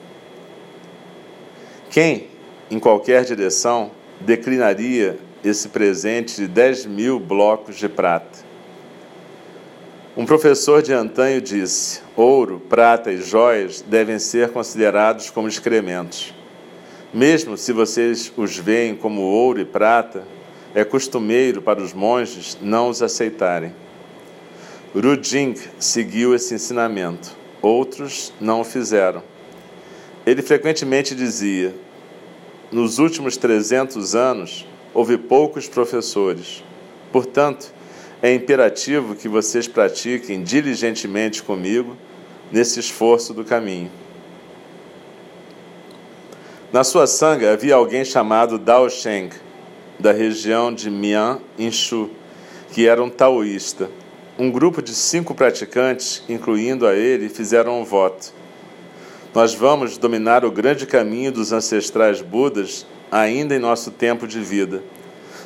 Quem, 1.89 2.29
em 2.71 2.79
qualquer 2.79 3.25
direção, 3.25 3.91
declinaria 4.21 5.19
esse 5.43 5.67
presente 5.67 6.38
de 6.38 6.47
10 6.47 6.86
mil 6.86 7.19
blocos 7.19 7.75
de 7.75 7.89
prata? 7.89 8.52
Um 10.15 10.28
professor 10.28 10.84
de 10.84 10.93
antanho 10.93 11.41
disse: 11.41 12.02
ouro, 12.15 12.62
prata 12.69 13.12
e 13.12 13.17
joias 13.17 13.82
devem 13.82 14.19
ser 14.19 14.52
considerados 14.52 15.32
como 15.32 15.47
excrementos. 15.47 16.32
Mesmo 17.12 17.58
se 17.58 17.73
vocês 17.73 18.32
os 18.38 18.56
veem 18.56 18.95
como 18.95 19.21
ouro 19.21 19.60
e 19.60 19.65
prata, 19.65 20.23
é 20.76 20.84
costumeiro 20.84 21.63
para 21.63 21.82
os 21.82 21.93
monges 21.93 22.56
não 22.62 22.89
os 22.89 23.02
aceitarem. 23.02 23.73
Ruding 24.93 25.56
seguiu 25.80 26.36
esse 26.36 26.54
ensinamento, 26.54 27.36
outros 27.60 28.32
não 28.39 28.62
o 28.62 28.63
fizeram. 28.63 29.23
Ele 30.28 30.43
frequentemente 30.43 31.15
dizia: 31.15 31.73
Nos 32.71 32.99
últimos 32.99 33.36
300 33.36 34.13
anos, 34.13 34.67
houve 34.93 35.17
poucos 35.17 35.67
professores. 35.67 36.63
Portanto, 37.12 37.73
é 38.23 38.33
imperativo 38.33 39.15
que 39.15 39.27
vocês 39.27 39.67
pratiquem 39.67 40.41
diligentemente 40.41 41.43
comigo 41.43 41.97
nesse 42.49 42.79
esforço 42.79 43.33
do 43.33 43.43
caminho. 43.43 43.91
Na 46.71 46.86
sua 46.86 47.05
sanga 47.05 47.51
havia 47.51 47.75
alguém 47.75 48.05
chamado 48.05 48.57
Dao 48.57 48.89
Sheng, 48.89 49.29
da 49.99 50.13
região 50.13 50.73
de 50.73 50.89
Mian, 50.89 51.39
em 51.59 51.69
Shu, 51.69 52.09
que 52.71 52.88
era 52.88 53.03
um 53.03 53.09
taoísta. 53.09 53.89
Um 54.39 54.49
grupo 54.49 54.81
de 54.81 54.95
cinco 54.95 55.36
praticantes, 55.36 56.23
incluindo 56.29 56.88
a 56.88 56.95
ele, 56.95 57.27
fizeram 57.27 57.81
um 57.81 57.83
voto. 57.83 58.33
Nós 59.36 59.53
vamos 59.53 59.97
dominar 59.97 60.45
o 60.45 60.51
grande 60.51 60.86
caminho 60.86 61.31
dos 61.31 61.51
ancestrais 61.51 62.21
Budas 62.21 62.86
ainda 63.12 63.53
em 63.53 63.59
nosso 63.59 63.91
tempo 63.91 64.25
de 64.25 64.39
vida. 64.39 64.81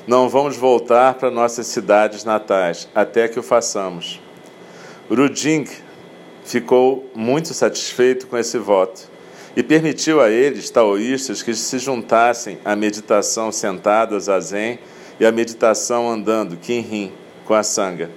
Não 0.08 0.30
vamos 0.30 0.56
voltar 0.56 1.16
para 1.16 1.30
nossas 1.30 1.68
cidades 1.68 2.24
natais 2.24 2.88
até 2.96 3.28
que 3.28 3.38
o 3.38 3.44
façamos. 3.44 4.22
Ruding 5.10 5.68
ficou 6.46 7.12
muito 7.14 7.54
satisfeito 7.54 8.26
com 8.28 8.38
esse 8.38 8.58
voto 8.58 9.02
e 9.54 9.62
permitiu 9.62 10.22
a 10.22 10.30
eles, 10.30 10.70
taoístas, 10.70 11.44
que 11.44 11.54
se 11.54 11.78
juntassem 11.78 12.58
à 12.64 12.74
meditação 12.74 13.52
sentados 13.52 14.30
a 14.30 14.40
zen 14.40 14.80
e 15.20 15.26
à 15.26 15.32
meditação 15.32 16.10
andando, 16.10 16.56
kinhin, 16.56 17.12
com 17.44 17.54
a 17.54 17.62
sanga. 17.62 18.10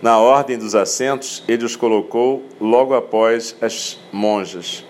Na 0.00 0.16
ordem 0.16 0.56
dos 0.56 0.74
assentos, 0.74 1.44
ele 1.46 1.66
os 1.66 1.76
colocou 1.76 2.42
logo 2.58 2.94
após 2.94 3.54
as 3.60 4.00
monjas. 4.10 4.86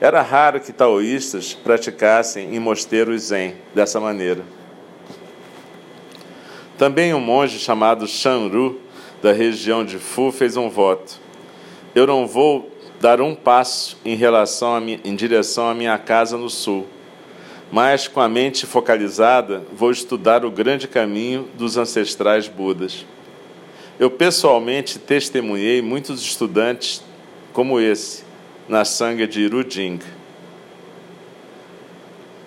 Era 0.00 0.22
raro 0.22 0.58
que 0.58 0.72
taoístas 0.72 1.52
praticassem 1.52 2.56
em 2.56 2.58
mosteiros 2.58 3.24
zen 3.24 3.56
dessa 3.74 4.00
maneira. 4.00 4.61
Também 6.78 7.12
um 7.14 7.20
monge 7.20 7.58
chamado 7.58 8.06
Shanru, 8.06 8.80
da 9.22 9.32
região 9.32 9.84
de 9.84 9.98
Fu, 9.98 10.32
fez 10.32 10.56
um 10.56 10.68
voto. 10.68 11.20
Eu 11.94 12.06
não 12.06 12.26
vou 12.26 12.70
dar 13.00 13.20
um 13.20 13.34
passo 13.34 13.98
em 14.04 14.14
relação 14.14 14.80
minha, 14.80 15.00
em 15.04 15.14
direção 15.14 15.68
à 15.68 15.74
minha 15.74 15.98
casa 15.98 16.36
no 16.36 16.48
sul, 16.48 16.86
mas 17.70 18.08
com 18.08 18.20
a 18.20 18.28
mente 18.28 18.66
focalizada 18.66 19.62
vou 19.72 19.90
estudar 19.90 20.44
o 20.44 20.50
grande 20.50 20.88
caminho 20.88 21.48
dos 21.54 21.76
ancestrais 21.76 22.48
Budas. 22.48 23.04
Eu 23.98 24.10
pessoalmente 24.10 24.98
testemunhei 24.98 25.82
muitos 25.82 26.22
estudantes 26.22 27.02
como 27.52 27.78
esse 27.78 28.24
na 28.68 28.84
sanga 28.84 29.26
de 29.26 29.42
Iruding. 29.42 30.00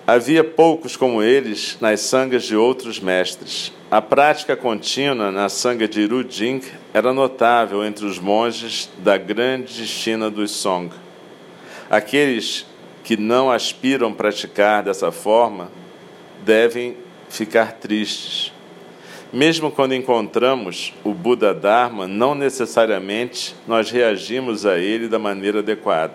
Havia 0.08 0.44
poucos 0.44 0.96
como 0.96 1.24
eles 1.24 1.78
nas 1.82 2.02
sangas 2.02 2.44
de 2.44 2.56
outros 2.56 3.00
mestres. 3.00 3.74
A 3.89 4.02
prática 4.02 4.56
contínua 4.56 5.32
na 5.32 5.50
sanga 5.50 5.88
de 5.88 6.02
Iruding 6.02 6.62
era 6.94 7.12
notável 7.12 7.84
entre 7.84 8.06
os 8.06 8.20
monges 8.20 8.89
da 9.00 9.18
grande 9.18 9.88
China 9.88 10.30
dos 10.30 10.52
Song. 10.52 10.94
Aqueles 11.89 12.65
que 13.04 13.18
não 13.18 13.50
aspiram 13.50 14.13
praticar 14.13 14.84
dessa 14.84 15.12
forma 15.12 15.72
devem 16.44 16.96
ficar 17.30 17.74
tristes 17.74 18.54
mesmo 19.36 19.70
quando 19.70 19.94
encontramos 19.94 20.94
o 21.04 21.13
Buda 21.13 21.54
Dharma, 21.54 22.08
não 22.08 22.34
necessariamente 22.34 23.54
nós 23.68 23.91
reagimos 23.91 24.65
a 24.65 24.78
ele 24.78 25.10
da 25.10 25.20
maneira 25.20 25.60
adequada. 25.60 26.13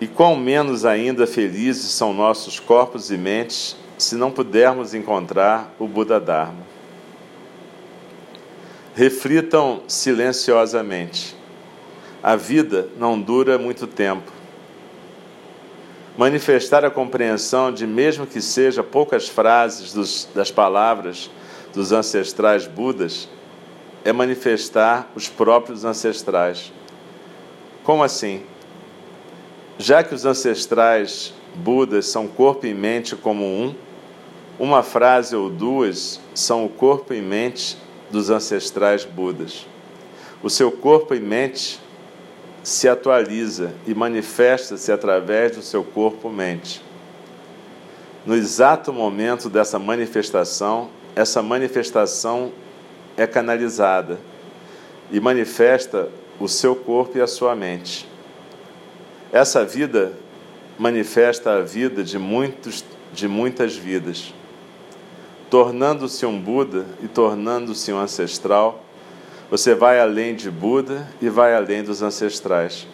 E 0.00 0.06
quão 0.06 0.34
menos 0.36 0.84
ainda 0.84 1.26
felizes 1.26 1.90
são 1.90 2.14
nossos 2.14 2.58
corpos 2.58 3.10
e 3.10 3.16
mentes 3.16 3.76
se 3.98 4.14
não 4.14 4.30
pudermos 4.30 4.94
encontrar 4.94 5.74
o 5.78 5.86
Buda 5.86 6.18
Dharma. 6.18 6.70
Reflitam 8.94 9.82
silenciosamente. 9.86 11.36
A 12.22 12.34
vida 12.36 12.88
não 12.98 13.20
dura 13.20 13.58
muito 13.58 13.86
tempo 13.86 14.40
manifestar 16.20 16.84
a 16.84 16.90
compreensão 16.90 17.72
de, 17.72 17.86
mesmo 17.86 18.26
que 18.26 18.42
seja 18.42 18.82
poucas 18.82 19.26
frases 19.26 19.94
dos, 19.94 20.28
das 20.34 20.50
palavras 20.50 21.30
dos 21.72 21.92
ancestrais 21.92 22.66
Budas, 22.66 23.26
é 24.04 24.12
manifestar 24.12 25.10
os 25.14 25.28
próprios 25.28 25.82
ancestrais. 25.82 26.74
Como 27.84 28.02
assim? 28.02 28.42
Já 29.80 30.04
que 30.04 30.14
os 30.14 30.26
ancestrais 30.26 31.32
Budas 31.54 32.04
são 32.04 32.28
corpo 32.28 32.66
e 32.66 32.74
mente 32.74 33.16
como 33.16 33.46
um, 33.46 33.74
uma 34.58 34.82
frase 34.82 35.34
ou 35.34 35.48
duas 35.48 36.20
são 36.34 36.66
o 36.66 36.68
corpo 36.68 37.14
e 37.14 37.22
mente 37.22 37.78
dos 38.10 38.28
ancestrais 38.28 39.06
Budas. 39.06 39.66
O 40.42 40.50
seu 40.50 40.70
corpo 40.70 41.14
e 41.14 41.18
mente 41.18 41.80
se 42.62 42.90
atualiza 42.90 43.72
e 43.86 43.94
manifesta-se 43.94 44.92
através 44.92 45.56
do 45.56 45.62
seu 45.62 45.82
corpo-mente. 45.82 46.82
No 48.26 48.36
exato 48.36 48.92
momento 48.92 49.48
dessa 49.48 49.78
manifestação, 49.78 50.90
essa 51.16 51.42
manifestação 51.42 52.52
é 53.16 53.26
canalizada 53.26 54.18
e 55.10 55.18
manifesta 55.18 56.10
o 56.38 56.48
seu 56.48 56.76
corpo 56.76 57.16
e 57.16 57.22
a 57.22 57.26
sua 57.26 57.56
mente. 57.56 58.09
Essa 59.32 59.64
vida 59.64 60.12
manifesta 60.78 61.52
a 61.52 61.60
vida 61.60 62.02
de 62.02 62.18
muitos 62.18 62.84
de 63.12 63.28
muitas 63.28 63.76
vidas. 63.76 64.32
Tornando-se 65.48 66.24
um 66.24 66.38
Buda 66.38 66.86
e 67.02 67.08
tornando-se 67.08 67.92
um 67.92 67.98
ancestral, 67.98 68.84
você 69.50 69.74
vai 69.74 69.98
além 69.98 70.34
de 70.34 70.50
Buda 70.50 71.08
e 71.20 71.28
vai 71.28 71.54
além 71.54 71.82
dos 71.82 72.02
ancestrais. 72.02 72.86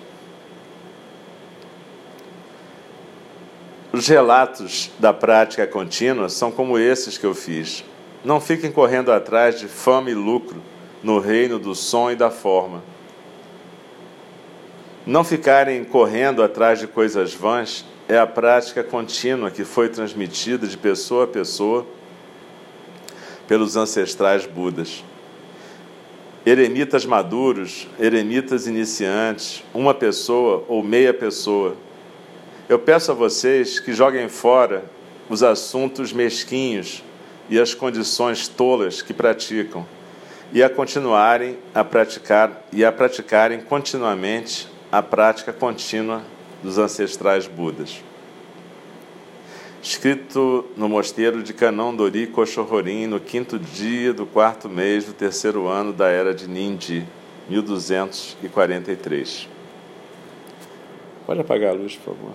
Os 3.93 4.09
relatos 4.09 4.91
da 4.99 5.13
prática 5.13 5.67
contínua 5.67 6.29
são 6.29 6.51
como 6.51 6.79
esses 6.79 7.19
que 7.19 7.25
eu 7.25 7.35
fiz. 7.35 7.85
Não 8.25 8.41
fiquem 8.41 8.73
correndo 8.73 9.13
atrás 9.13 9.59
de 9.59 9.69
fama 9.69 10.11
e 10.11 10.15
lucro 10.15 10.63
no 11.03 11.19
reino 11.19 11.59
do 11.59 11.75
som 11.75 12.11
e 12.11 12.17
da 12.17 12.31
forma. 12.31 12.83
Não 15.07 15.23
ficarem 15.23 15.85
correndo 15.85 16.43
atrás 16.43 16.81
de 16.81 16.87
coisas 16.87 17.33
vãs 17.33 17.85
é 18.09 18.19
a 18.19 18.27
prática 18.27 18.83
contínua 18.83 19.51
que 19.51 19.65
foi 19.65 19.89
transmitida 19.89 20.67
de 20.67 20.77
pessoa 20.77 21.25
a 21.25 21.29
pessoa 21.29 21.87
pelos 23.47 23.77
ancestrais 23.77 24.45
Budas 24.45 25.05
eremitas 26.47 27.05
maduros, 27.05 27.89
eremitas 27.99 28.69
iniciantes, 28.69 29.65
uma 29.75 29.93
pessoa 29.93 30.65
ou 30.69 30.81
meia 30.81 31.13
pessoa. 31.13 31.77
Eu 32.69 32.79
peço 32.79 33.11
a 33.11 33.15
vocês 33.15 33.81
que 33.81 33.93
joguem 33.93 34.29
fora 34.29 34.85
os 35.29 35.43
assuntos 35.43 36.13
mesquinhos 36.13 37.03
e 37.51 37.59
as 37.59 37.75
condições 37.75 38.47
tolas 38.47 39.03
que 39.03 39.13
praticam 39.13 39.85
e 40.53 40.63
a 40.63 40.71
continuarem 40.71 41.59
a 41.75 41.83
praticar 41.83 42.65
e 42.73 42.85
a 42.85 42.93
praticarem 42.93 43.61
continuamente 43.61 44.69
a 44.91 45.03
prática 45.03 45.53
contínua 45.53 46.23
dos 46.63 46.79
ancestrais 46.79 47.47
Budas 47.47 48.03
escrito 49.87 50.67
no 50.77 50.89
mosteiro 50.89 51.45
de 51.45 51.55
Canondori 51.55 52.27
Koshororin, 52.27 53.07
no 53.07 53.21
quinto 53.21 53.57
dia 53.57 54.13
do 54.13 54.27
quarto 54.27 54.69
mês 54.69 55.05
do 55.05 55.13
terceiro 55.13 55.69
ano 55.69 55.93
da 55.93 56.09
era 56.09 56.35
de 56.35 56.49
Nindi, 56.49 57.07
1243. 57.49 59.49
Pode 61.25 61.41
apagar 61.41 61.71
a 61.71 61.75
luz, 61.75 61.95
por 61.95 62.17
favor. 62.17 62.33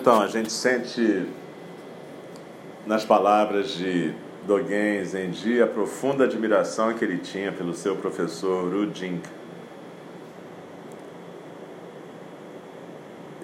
Então, 0.00 0.22
a 0.22 0.26
gente 0.26 0.50
sente 0.50 1.26
nas 2.86 3.04
palavras 3.04 3.72
de 3.72 4.14
Dogen 4.46 5.04
Zenji 5.04 5.60
a 5.60 5.66
profunda 5.66 6.24
admiração 6.24 6.94
que 6.94 7.04
ele 7.04 7.18
tinha 7.18 7.52
pelo 7.52 7.74
seu 7.74 7.96
professor 7.96 8.72
Ru 8.72 8.90
Jing. 8.94 9.20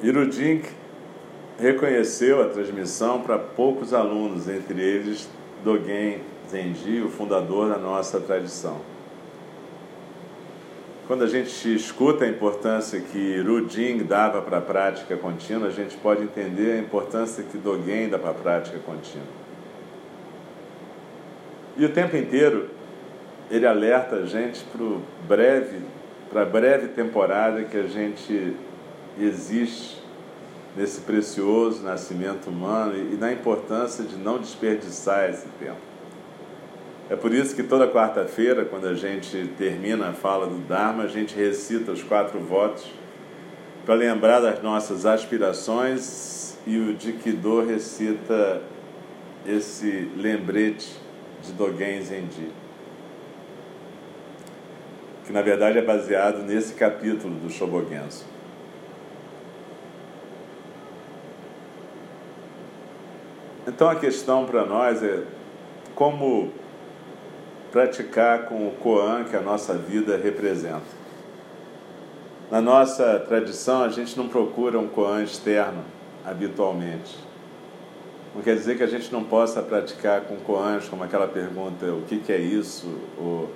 E 0.03 0.11
Ru 0.11 0.33
Jing 0.33 0.63
reconheceu 1.59 2.41
a 2.41 2.49
transmissão 2.49 3.21
para 3.21 3.39
poucos 3.39 3.93
alunos, 3.93 4.49
entre 4.49 4.81
eles 4.81 5.29
Dogen 5.63 6.23
Zenji, 6.51 7.03
o 7.03 7.11
fundador 7.11 7.69
da 7.69 7.77
nossa 7.77 8.19
tradição. 8.19 8.96
Quando 11.07 11.23
a 11.23 11.29
gente 11.29 11.73
escuta 11.73 12.25
a 12.25 12.29
importância 12.29 13.01
que 13.01 13.41
Ruding 13.41 13.99
dava 13.99 14.43
para 14.43 14.59
a 14.59 14.61
prática 14.61 15.17
contínua, 15.17 15.69
a 15.69 15.71
gente 15.71 15.97
pode 15.97 16.25
entender 16.25 16.73
a 16.73 16.79
importância 16.79 17.45
que 17.45 17.57
Dogen 17.57 18.09
dá 18.09 18.19
para 18.19 18.31
a 18.31 18.35
prática 18.35 18.79
contínua. 18.81 19.29
E 21.77 21.85
o 21.85 21.91
tempo 21.91 22.17
inteiro 22.17 22.71
ele 23.49 23.67
alerta 23.67 24.17
a 24.17 24.27
gente 24.27 24.65
para 24.65 24.85
breve, 25.29 25.79
para 26.29 26.43
a 26.43 26.45
breve 26.45 26.89
temporada 26.89 27.63
que 27.63 27.77
a 27.77 27.87
gente 27.87 28.57
existe 29.17 30.03
nesse 30.77 31.03
precioso 31.03 31.85
nascimento 31.85 32.51
humano 32.51 32.97
e, 32.97 33.15
e 33.15 33.17
na 33.17 33.33
importância 33.33 34.03
de 34.03 34.17
não 34.17 34.39
desperdiçar 34.39 35.31
esse 35.31 35.47
tempo. 35.61 35.96
É 37.09 37.15
por 37.15 37.33
isso 37.33 37.55
que 37.55 37.63
toda 37.63 37.87
quarta-feira, 37.87 38.65
quando 38.65 38.89
a 38.89 38.95
gente 38.95 39.49
termina 39.57 40.09
a 40.09 40.13
fala 40.13 40.49
do 40.49 40.59
Dharma, 40.67 41.05
a 41.05 41.07
gente 41.07 41.37
recita 41.37 41.93
os 41.93 42.03
quatro 42.03 42.41
votos 42.41 42.93
para 43.85 43.95
lembrar 43.95 44.41
das 44.41 44.61
nossas 44.61 45.07
aspirações 45.07 46.59
e 46.67 46.77
o 46.77 46.95
Dikido 46.95 47.65
recita 47.65 48.61
esse 49.47 50.11
lembrete 50.17 50.97
de 51.45 51.53
Dogen 51.53 52.03
Zenji, 52.03 52.51
que 55.25 55.33
na 55.33 55.43
verdade 55.43 55.79
é 55.79 55.83
baseado 55.83 56.43
nesse 56.43 56.75
capítulo 56.75 57.35
do 57.37 57.49
Shobogenzo. 57.49 58.25
Então 63.69 63.89
a 63.89 63.95
questão 63.95 64.45
para 64.45 64.65
nós 64.65 65.01
é 65.05 65.23
como 65.95 66.51
praticar 67.73 68.47
com 68.47 68.69
o 68.69 68.73
Koan 68.73 69.25
que 69.25 69.37
a 69.37 69.41
nossa 69.41 69.75
vida 69.75 70.17
representa. 70.17 71.07
Na 72.51 72.61
nossa 72.61 73.19
tradição, 73.21 73.83
a 73.83 73.89
gente 73.89 74.17
não 74.17 74.29
procura 74.29 74.79
um 74.79 74.87
Koan 74.87 75.23
externo 75.23 75.83
habitualmente. 76.25 77.17
Não 78.35 78.43
quer 78.43 78.55
dizer 78.55 78.77
que 78.77 78.83
a 78.83 78.87
gente 78.87 79.11
não 79.13 79.25
possa 79.25 79.63
praticar 79.63 80.21
com 80.23 80.37
Koans, 80.37 80.89
como 80.89 81.03
aquela 81.03 81.27
pergunta: 81.27 81.87
o 81.87 82.03
que, 82.03 82.19
que 82.19 82.33
é 82.33 82.39
isso? 82.39 82.87
Ou 83.19 83.51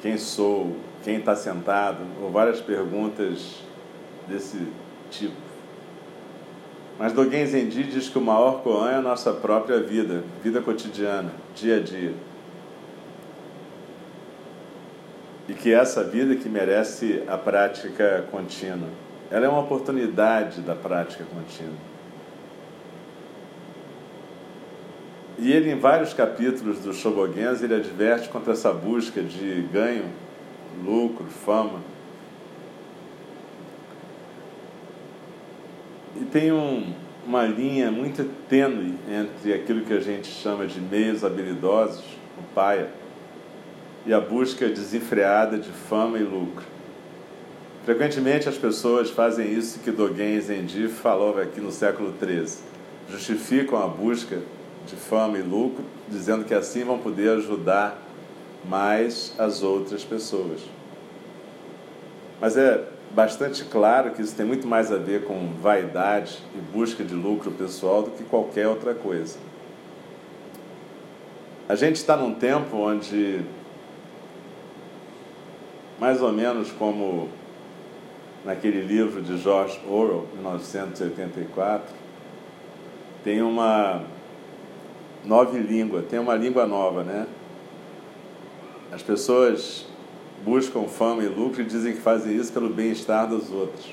quem 0.00 0.18
sou? 0.18 0.76
Quem 1.02 1.16
está 1.16 1.34
sentado? 1.34 1.98
Ou 2.22 2.30
várias 2.30 2.60
perguntas 2.60 3.62
desse 4.28 4.68
tipo. 5.10 5.41
Mas 7.02 7.12
Dogen 7.12 7.44
Zenji 7.44 7.82
diz 7.82 8.08
que 8.08 8.16
o 8.16 8.20
maior 8.20 8.62
Koan 8.62 8.88
é 8.88 8.94
a 8.94 9.02
nossa 9.02 9.32
própria 9.32 9.80
vida, 9.80 10.22
vida 10.40 10.60
cotidiana, 10.60 11.32
dia 11.52 11.78
a 11.78 11.80
dia. 11.80 12.14
E 15.48 15.52
que 15.52 15.74
essa 15.74 16.04
vida 16.04 16.36
que 16.36 16.48
merece 16.48 17.24
a 17.26 17.36
prática 17.36 18.24
contínua. 18.30 18.88
Ela 19.32 19.46
é 19.46 19.48
uma 19.48 19.62
oportunidade 19.62 20.60
da 20.60 20.76
prática 20.76 21.24
contínua. 21.24 21.74
E 25.38 25.52
ele, 25.52 25.72
em 25.72 25.80
vários 25.80 26.14
capítulos 26.14 26.78
do 26.78 26.94
Shobogenzo, 26.94 27.64
ele 27.64 27.74
adverte 27.74 28.28
contra 28.28 28.52
essa 28.52 28.72
busca 28.72 29.20
de 29.20 29.66
ganho, 29.72 30.04
lucro, 30.84 31.26
fama. 31.26 31.80
Tem 36.32 36.50
um, 36.50 36.92
uma 37.26 37.44
linha 37.44 37.90
muito 37.90 38.24
tênue 38.48 38.94
entre 39.08 39.52
aquilo 39.52 39.82
que 39.82 39.92
a 39.92 40.00
gente 40.00 40.28
chama 40.28 40.66
de 40.66 40.80
meios 40.80 41.22
habilidosos, 41.22 42.02
o 42.38 42.54
paia, 42.54 42.88
e 44.06 44.12
a 44.12 44.18
busca 44.18 44.66
desenfreada 44.68 45.58
de 45.58 45.68
fama 45.68 46.18
e 46.18 46.22
lucro. 46.22 46.64
Frequentemente 47.84 48.48
as 48.48 48.56
pessoas 48.56 49.10
fazem 49.10 49.52
isso 49.52 49.80
que 49.80 49.90
Dogen 49.90 50.40
Zenji 50.40 50.88
falou 50.88 51.38
aqui 51.38 51.60
no 51.60 51.70
século 51.70 52.14
XIII. 52.18 52.62
Justificam 53.10 53.82
a 53.82 53.86
busca 53.86 54.38
de 54.86 54.96
fama 54.96 55.38
e 55.38 55.42
lucro, 55.42 55.84
dizendo 56.08 56.44
que 56.44 56.54
assim 56.54 56.82
vão 56.82 56.98
poder 56.98 57.36
ajudar 57.36 58.00
mais 58.64 59.34
as 59.38 59.62
outras 59.62 60.02
pessoas. 60.02 60.60
Mas 62.40 62.56
é 62.56 62.84
bastante 63.14 63.64
claro 63.64 64.10
que 64.12 64.22
isso 64.22 64.34
tem 64.34 64.46
muito 64.46 64.66
mais 64.66 64.90
a 64.90 64.96
ver 64.96 65.24
com 65.24 65.52
vaidade 65.60 66.38
e 66.54 66.58
busca 66.58 67.04
de 67.04 67.14
lucro 67.14 67.50
pessoal 67.50 68.02
do 68.02 68.10
que 68.12 68.24
qualquer 68.24 68.68
outra 68.68 68.94
coisa. 68.94 69.38
A 71.68 71.74
gente 71.74 71.96
está 71.96 72.16
num 72.16 72.34
tempo 72.34 72.76
onde, 72.76 73.40
mais 75.98 76.20
ou 76.20 76.32
menos 76.32 76.70
como 76.72 77.28
naquele 78.44 78.80
livro 78.80 79.22
de 79.22 79.38
George 79.38 79.80
Orwell, 79.86 80.26
1984, 80.34 81.94
tem 83.22 83.40
uma 83.40 84.02
nove 85.24 85.58
língua, 85.58 86.02
tem 86.02 86.18
uma 86.18 86.34
língua 86.34 86.66
nova, 86.66 87.04
né? 87.04 87.26
As 88.90 89.02
pessoas 89.02 89.86
buscam 90.44 90.84
fama 90.84 91.22
e 91.22 91.28
lucro 91.28 91.62
e 91.62 91.64
dizem 91.64 91.94
que 91.94 92.00
fazem 92.00 92.36
isso 92.36 92.52
pelo 92.52 92.68
bem-estar 92.68 93.28
dos 93.28 93.50
outros. 93.50 93.92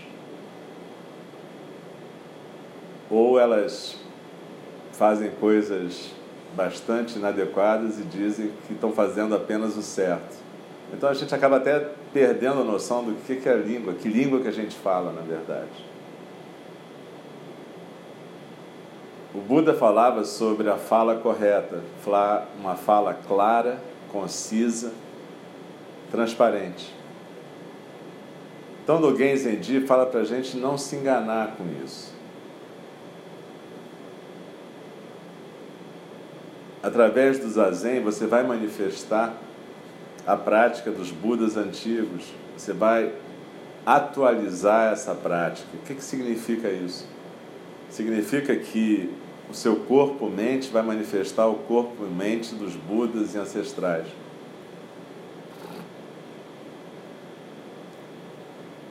Ou 3.09 3.39
elas 3.39 3.97
fazem 4.93 5.31
coisas 5.39 6.11
bastante 6.55 7.17
inadequadas 7.17 7.99
e 7.99 8.03
dizem 8.03 8.51
que 8.67 8.73
estão 8.73 8.91
fazendo 8.91 9.35
apenas 9.35 9.77
o 9.77 9.81
certo. 9.81 10.37
Então 10.91 11.07
a 11.07 11.13
gente 11.13 11.33
acaba 11.33 11.57
até 11.57 11.91
perdendo 12.11 12.61
a 12.61 12.63
noção 12.63 13.03
do 13.03 13.13
que 13.13 13.47
é 13.47 13.53
a 13.53 13.55
língua, 13.55 13.93
que 13.93 14.09
língua 14.09 14.39
que 14.41 14.47
a 14.47 14.51
gente 14.51 14.75
fala, 14.75 15.11
na 15.11 15.21
verdade. 15.21 15.89
O 19.33 19.39
Buda 19.39 19.75
falava 19.75 20.23
sobre 20.23 20.69
a 20.69 20.77
fala 20.77 21.15
correta, 21.15 21.83
uma 22.59 22.75
fala 22.75 23.13
clara, 23.13 23.79
concisa, 24.11 24.91
transparente. 26.11 26.93
Então, 28.83 28.99
Dogen 28.99 29.35
Zenji 29.37 29.81
fala 29.81 30.05
para 30.05 30.21
a 30.21 30.23
gente 30.23 30.57
não 30.57 30.77
se 30.77 30.95
enganar 30.95 31.55
com 31.55 31.63
isso. 31.85 32.11
Através 36.81 37.37
do 37.37 37.49
Zazen, 37.49 38.01
você 38.01 38.25
vai 38.25 38.41
manifestar 38.41 39.35
a 40.25 40.35
prática 40.35 40.91
dos 40.91 41.11
Budas 41.11 41.57
antigos, 41.57 42.33
você 42.57 42.73
vai 42.73 43.13
atualizar 43.85 44.93
essa 44.93 45.13
prática. 45.13 45.67
O 45.73 45.85
que, 45.85 45.95
que 45.95 46.03
significa 46.03 46.69
isso? 46.69 47.07
Significa 47.89 48.55
que 48.55 49.09
o 49.49 49.53
seu 49.53 49.77
corpo-mente 49.77 50.69
vai 50.69 50.83
manifestar 50.83 51.47
o 51.47 51.55
corpo-mente 51.55 52.55
dos 52.55 52.75
Budas 52.75 53.35
e 53.35 53.37
ancestrais. 53.37 54.07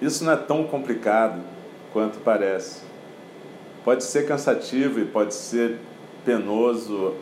Isso 0.00 0.24
não 0.24 0.32
é 0.32 0.36
tão 0.36 0.64
complicado 0.64 1.40
quanto 1.92 2.18
parece. 2.20 2.82
Pode 3.84 4.04
ser 4.04 4.26
cansativo 4.26 5.00
e 5.00 5.04
pode 5.04 5.34
ser 5.34 5.78
penoso 6.24 7.14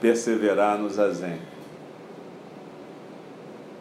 perseverar 0.00 0.78
no 0.78 0.90
zazen. 0.90 1.38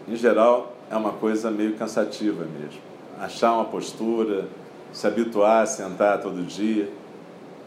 Em 0.08 0.16
geral, 0.16 0.74
é 0.90 0.96
uma 0.96 1.12
coisa 1.12 1.52
meio 1.52 1.76
cansativa 1.76 2.46
mesmo. 2.46 2.80
Achar 3.20 3.54
uma 3.54 3.66
postura, 3.66 4.48
se 4.94 5.06
habituar 5.06 5.64
a 5.64 5.66
sentar 5.66 6.22
todo 6.22 6.46
dia, 6.46 6.90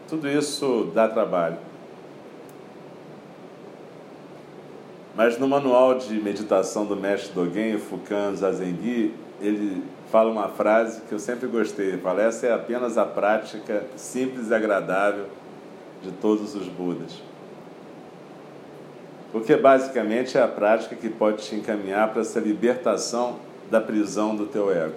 tudo 0.09 0.27
isso 0.27 0.91
dá 0.93 1.07
trabalho. 1.07 1.57
Mas 5.15 5.37
no 5.37 5.47
manual 5.47 5.97
de 5.97 6.13
meditação 6.15 6.85
do 6.85 6.95
mestre 6.95 7.33
Dogen, 7.33 7.77
Fukan 7.77 8.35
Zazengi, 8.35 9.13
ele 9.41 9.83
fala 10.11 10.29
uma 10.29 10.49
frase 10.49 11.01
que 11.07 11.13
eu 11.13 11.19
sempre 11.19 11.47
gostei. 11.47 11.97
Fala: 11.97 12.21
essa 12.21 12.45
é 12.45 12.53
apenas 12.53 12.97
a 12.97 13.05
prática 13.05 13.85
simples 13.95 14.49
e 14.49 14.53
agradável 14.53 15.25
de 16.03 16.11
todos 16.11 16.53
os 16.53 16.67
Budas. 16.67 17.21
Porque 19.31 19.55
basicamente 19.55 20.37
é 20.37 20.41
a 20.41 20.47
prática 20.47 20.95
que 20.95 21.09
pode 21.09 21.43
te 21.43 21.55
encaminhar 21.55 22.09
para 22.09 22.21
essa 22.21 22.39
libertação 22.39 23.39
da 23.71 23.79
prisão 23.79 24.35
do 24.35 24.45
teu 24.45 24.69
ego. 24.69 24.95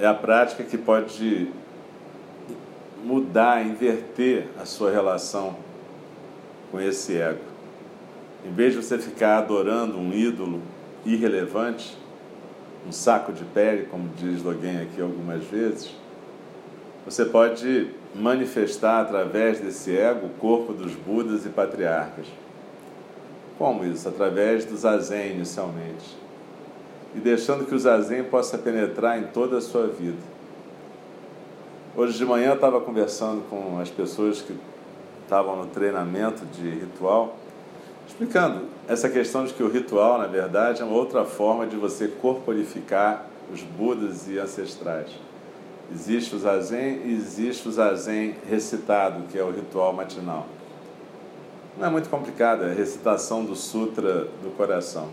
É 0.00 0.06
a 0.06 0.14
prática 0.14 0.62
que 0.62 0.78
pode 0.78 1.52
mudar, 3.04 3.66
inverter 3.66 4.48
a 4.58 4.64
sua 4.64 4.90
relação 4.90 5.56
com 6.70 6.80
esse 6.80 7.18
ego. 7.20 7.47
Em 8.48 8.52
vez 8.54 8.72
de 8.72 8.82
você 8.82 8.96
ficar 8.96 9.38
adorando 9.38 9.98
um 9.98 10.10
ídolo 10.10 10.62
irrelevante, 11.04 11.94
um 12.86 12.90
saco 12.90 13.30
de 13.30 13.44
pele, 13.44 13.86
como 13.90 14.08
diz 14.16 14.44
alguém 14.44 14.80
aqui 14.80 15.02
algumas 15.02 15.44
vezes, 15.44 15.94
você 17.04 17.26
pode 17.26 17.90
manifestar 18.14 19.02
através 19.02 19.60
desse 19.60 19.94
ego 19.94 20.28
o 20.28 20.30
corpo 20.30 20.72
dos 20.72 20.94
Budas 20.94 21.44
e 21.44 21.50
patriarcas. 21.50 22.26
Como 23.58 23.84
isso? 23.84 24.08
Através 24.08 24.64
do 24.64 24.76
Zazen, 24.76 25.32
inicialmente. 25.32 26.16
E 27.14 27.20
deixando 27.20 27.66
que 27.66 27.74
o 27.74 27.78
Zazen 27.78 28.24
possa 28.24 28.56
penetrar 28.56 29.18
em 29.18 29.26
toda 29.26 29.58
a 29.58 29.60
sua 29.60 29.88
vida. 29.88 30.22
Hoje 31.94 32.16
de 32.16 32.24
manhã 32.24 32.48
eu 32.48 32.54
estava 32.54 32.80
conversando 32.80 33.42
com 33.50 33.78
as 33.78 33.90
pessoas 33.90 34.40
que 34.40 34.56
estavam 35.24 35.56
no 35.56 35.66
treinamento 35.66 36.46
de 36.46 36.70
ritual 36.70 37.36
Explicando 38.08 38.62
essa 38.88 39.08
questão 39.08 39.44
de 39.44 39.52
que 39.52 39.62
o 39.62 39.68
ritual, 39.68 40.18
na 40.18 40.26
verdade, 40.26 40.80
é 40.80 40.84
uma 40.84 40.96
outra 40.96 41.24
forma 41.24 41.66
de 41.66 41.76
você 41.76 42.08
corporificar 42.08 43.26
os 43.52 43.62
Budas 43.62 44.26
e 44.28 44.38
ancestrais. 44.38 45.10
Existe 45.92 46.34
o 46.34 46.38
zazen 46.38 47.02
e 47.04 47.14
existe 47.14 47.68
o 47.68 47.72
zazen 47.72 48.34
recitado, 48.48 49.24
que 49.30 49.38
é 49.38 49.44
o 49.44 49.50
ritual 49.50 49.92
matinal. 49.92 50.46
Não 51.78 51.86
é 51.86 51.90
muito 51.90 52.08
complicado, 52.08 52.64
é 52.64 52.70
a 52.70 52.74
recitação 52.74 53.44
do 53.44 53.54
Sutra 53.54 54.24
do 54.42 54.56
coração. 54.56 55.08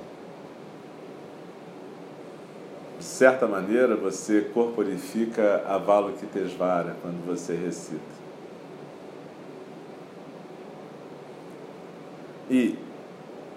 De 2.97 3.05
certa 3.05 3.45
maneira, 3.45 3.95
você 3.95 4.41
corporifica 4.53 5.63
a 5.67 5.75
Avalokitesvara 5.75 6.95
quando 7.01 7.25
você 7.25 7.53
recita. 7.53 8.15
E 12.49 12.84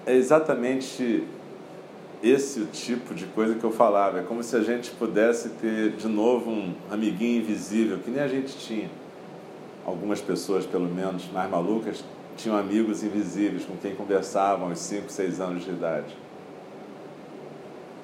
é 0.09 0.15
exatamente 0.15 1.23
esse 2.23 2.61
o 2.61 2.67
tipo 2.67 3.15
de 3.15 3.27
coisa 3.27 3.55
que 3.55 3.63
eu 3.63 3.71
falava. 3.71 4.21
É 4.21 4.23
como 4.23 4.43
se 4.43 4.57
a 4.57 4.63
gente 4.63 4.91
pudesse 4.93 5.51
ter 5.51 5.91
de 5.93 6.09
novo 6.09 6.51
um 6.51 6.75
amiguinho 6.91 7.43
invisível, 7.43 7.99
que 7.99 8.11
nem 8.11 8.23
a 8.23 8.27
gente 8.27 8.57
tinha. 8.57 8.89
Algumas 9.85 10.21
pessoas, 10.21 10.65
pelo 10.65 10.89
menos, 10.89 11.31
mais 11.31 11.51
malucas, 11.51 12.03
tinham 12.37 12.57
amigos 12.57 13.03
invisíveis 13.03 13.67
com 13.67 13.77
quem 13.77 13.95
conversavam 13.95 14.71
aos 14.71 14.79
5, 14.79 15.13
6 15.13 15.41
anos 15.41 15.65
de 15.65 15.71
idade. 15.71 16.17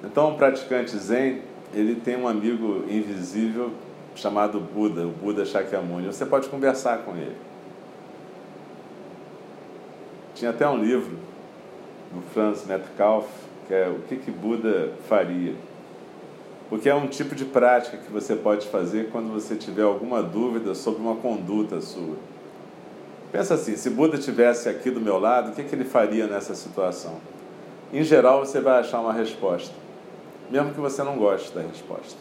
Então, 0.03 0.33
o 0.33 0.37
praticante 0.37 0.97
Zen, 0.99 1.41
ele 1.73 1.95
tem 1.95 2.17
um 2.17 2.29
amigo 2.29 2.85
invisível 2.87 3.71
chamado 4.15 4.61
Buda, 4.61 5.07
o 5.07 5.11
Buda 5.11 5.47
Shakyamuni. 5.47 6.07
Você 6.07 6.27
pode 6.27 6.49
conversar 6.49 6.99
com 6.99 7.17
ele. 7.17 7.37
Tinha 10.35 10.51
até 10.51 10.69
um 10.69 10.77
livro 10.77 11.17
do 12.15 12.23
Franz 12.33 12.65
Metcalf, 12.67 13.27
que 13.67 13.75
é 13.75 13.89
o 13.89 14.01
que, 14.09 14.17
que 14.17 14.31
Buda 14.31 14.93
faria. 15.09 15.55
Porque 16.71 16.89
é 16.89 16.95
um 16.95 17.07
tipo 17.07 17.35
de 17.35 17.45
prática 17.45 17.97
que 17.97 18.11
você 18.11 18.35
pode 18.35 18.67
fazer 18.69 19.11
quando 19.11 19.33
você 19.33 19.55
tiver 19.57 19.83
alguma 19.83 20.23
dúvida 20.23 20.75
sobre 20.75 21.03
uma 21.03 21.17
conduta 21.17 21.81
sua. 21.81 22.17
Pensa 23.31 23.55
assim, 23.55 23.77
se 23.77 23.91
Buda 23.91 24.17
tivesse 24.17 24.69
aqui 24.69 24.91
do 24.91 25.01
meu 25.01 25.19
lado, 25.19 25.51
o 25.51 25.55
que, 25.55 25.65
que 25.65 25.75
ele 25.75 25.85
faria 25.85 26.27
nessa 26.27 26.55
situação? 26.55 27.17
Em 27.93 28.03
geral, 28.03 28.45
você 28.45 28.61
vai 28.61 28.81
achar 28.81 29.01
uma 29.01 29.13
resposta, 29.13 29.75
mesmo 30.51 30.73
que 30.73 30.81
você 30.81 31.03
não 31.03 31.17
goste 31.17 31.53
da 31.53 31.61
resposta. 31.61 32.19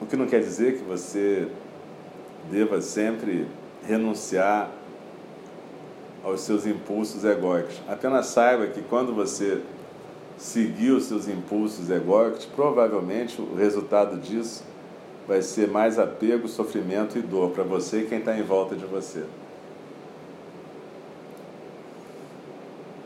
O 0.00 0.06
que 0.06 0.16
não 0.16 0.26
quer 0.26 0.40
dizer 0.40 0.78
que 0.78 0.84
você 0.84 1.48
deva 2.50 2.80
sempre 2.80 3.46
renunciar 3.86 4.70
aos 6.24 6.40
seus 6.42 6.66
impulsos 6.66 7.24
egóicos. 7.24 7.80
Apenas 7.88 8.26
saiba 8.26 8.66
que 8.68 8.80
quando 8.82 9.14
você 9.14 9.60
seguir 10.36 10.90
os 10.90 11.04
seus 11.04 11.28
impulsos 11.28 11.90
egóicos, 11.90 12.44
provavelmente 12.44 13.40
o 13.40 13.54
resultado 13.54 14.18
disso 14.18 14.64
vai 15.26 15.42
ser 15.42 15.68
mais 15.68 15.98
apego, 15.98 16.48
sofrimento 16.48 17.18
e 17.18 17.22
dor 17.22 17.50
para 17.50 17.62
você 17.62 18.00
e 18.00 18.06
quem 18.06 18.18
está 18.18 18.36
em 18.36 18.42
volta 18.42 18.74
de 18.74 18.84
você. 18.84 19.24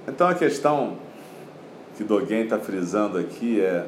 Então 0.09 0.29
a 0.29 0.35
questão 0.35 0.97
que 1.97 2.05
Dogen 2.05 2.45
está 2.45 2.59
frisando 2.59 3.19
aqui 3.19 3.61
é: 3.61 3.87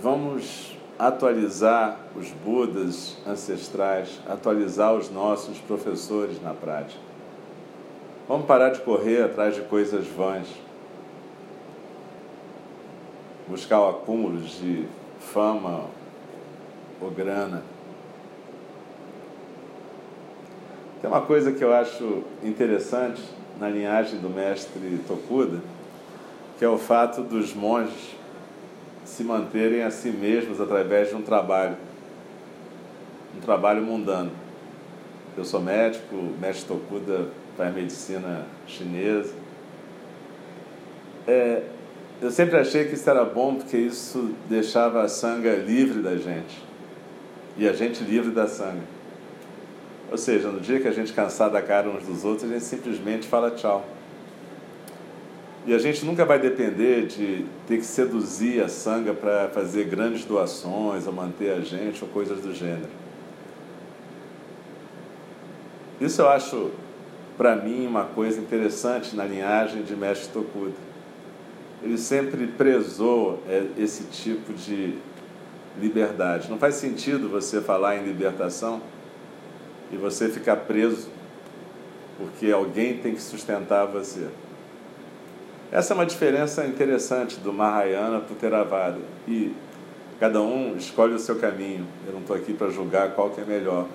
vamos 0.00 0.75
atualizar 0.98 1.98
os 2.14 2.30
Budas 2.30 3.16
ancestrais, 3.26 4.20
atualizar 4.26 4.94
os 4.94 5.10
nossos 5.10 5.58
professores 5.58 6.42
na 6.42 6.54
prática. 6.54 7.00
Vamos 8.28 8.46
parar 8.46 8.70
de 8.70 8.80
correr 8.80 9.22
atrás 9.22 9.54
de 9.54 9.62
coisas 9.62 10.06
vãs. 10.06 10.48
Buscar 13.46 13.80
o 13.80 13.88
acúmulo 13.90 14.40
de 14.40 14.86
fama 15.20 15.84
ou 17.00 17.10
grana. 17.10 17.62
Tem 21.00 21.08
uma 21.08 21.20
coisa 21.20 21.52
que 21.52 21.62
eu 21.62 21.72
acho 21.72 22.24
interessante 22.42 23.22
na 23.60 23.68
linhagem 23.68 24.18
do 24.18 24.28
mestre 24.28 25.00
Tokuda, 25.06 25.60
que 26.58 26.64
é 26.64 26.68
o 26.68 26.78
fato 26.78 27.22
dos 27.22 27.54
monges 27.54 28.16
se 29.16 29.24
manterem 29.24 29.82
a 29.82 29.90
si 29.90 30.10
mesmos 30.10 30.60
através 30.60 31.08
de 31.08 31.14
um 31.14 31.22
trabalho, 31.22 31.74
um 33.34 33.40
trabalho 33.40 33.82
mundano. 33.82 34.30
Eu 35.34 35.42
sou 35.42 35.58
médico, 35.58 36.14
mestre 36.38 36.68
Tokuda 36.68 37.28
faz 37.56 37.74
medicina 37.74 38.44
chinesa. 38.66 39.32
É, 41.26 41.62
eu 42.20 42.30
sempre 42.30 42.58
achei 42.58 42.84
que 42.84 42.94
isso 42.94 43.08
era 43.08 43.24
bom 43.24 43.54
porque 43.54 43.78
isso 43.78 44.34
deixava 44.50 45.02
a 45.02 45.08
sanga 45.08 45.54
livre 45.56 46.02
da 46.02 46.16
gente 46.16 46.62
e 47.56 47.66
a 47.66 47.72
gente 47.72 48.04
livre 48.04 48.32
da 48.32 48.46
sanga. 48.46 48.84
Ou 50.10 50.18
seja, 50.18 50.50
no 50.50 50.60
dia 50.60 50.78
que 50.78 50.88
a 50.88 50.92
gente 50.92 51.14
cansar 51.14 51.48
da 51.48 51.62
cara 51.62 51.88
uns 51.88 52.04
dos 52.04 52.22
outros, 52.22 52.50
a 52.50 52.52
gente 52.52 52.64
simplesmente 52.64 53.26
fala 53.26 53.50
tchau. 53.50 53.95
E 55.66 55.74
a 55.74 55.78
gente 55.78 56.04
nunca 56.04 56.24
vai 56.24 56.38
depender 56.38 57.06
de 57.06 57.44
ter 57.66 57.78
que 57.78 57.84
seduzir 57.84 58.62
a 58.62 58.68
sanga 58.68 59.12
para 59.12 59.48
fazer 59.48 59.84
grandes 59.84 60.24
doações 60.24 61.06
ou 61.06 61.12
manter 61.12 61.50
a 61.50 61.60
gente 61.60 62.02
ou 62.04 62.08
coisas 62.08 62.40
do 62.40 62.54
gênero. 62.54 62.88
Isso 66.00 66.22
eu 66.22 66.28
acho 66.28 66.70
para 67.36 67.54
mim, 67.54 67.86
uma 67.86 68.04
coisa 68.04 68.40
interessante 68.40 69.14
na 69.14 69.24
linhagem 69.24 69.82
de 69.82 69.94
Mestre 69.94 70.30
Tokuda. 70.32 70.74
Ele 71.82 71.98
sempre 71.98 72.46
prezou 72.46 73.42
é, 73.46 73.66
esse 73.78 74.04
tipo 74.04 74.54
de 74.54 74.96
liberdade. 75.78 76.50
Não 76.50 76.58
faz 76.58 76.76
sentido 76.76 77.28
você 77.28 77.60
falar 77.60 77.96
em 77.96 78.04
libertação 78.04 78.80
e 79.92 79.96
você 79.96 80.28
ficar 80.28 80.56
preso 80.56 81.10
porque 82.18 82.50
alguém 82.50 82.96
tem 82.96 83.14
que 83.14 83.20
sustentar 83.20 83.84
você. 83.84 84.28
Essa 85.72 85.92
é 85.92 85.94
uma 85.94 86.06
diferença 86.06 86.64
interessante 86.64 87.40
do 87.40 87.52
Mahayana 87.52 88.20
para 88.20 88.32
o 88.32 88.36
Theravada. 88.36 88.98
E 89.26 89.52
cada 90.20 90.40
um 90.40 90.76
escolhe 90.76 91.14
o 91.14 91.18
seu 91.18 91.36
caminho. 91.36 91.86
Eu 92.06 92.12
não 92.12 92.20
estou 92.20 92.36
aqui 92.36 92.52
para 92.52 92.70
julgar 92.70 93.14
qual 93.14 93.30
que 93.30 93.40
é 93.40 93.44
melhor. 93.44 93.86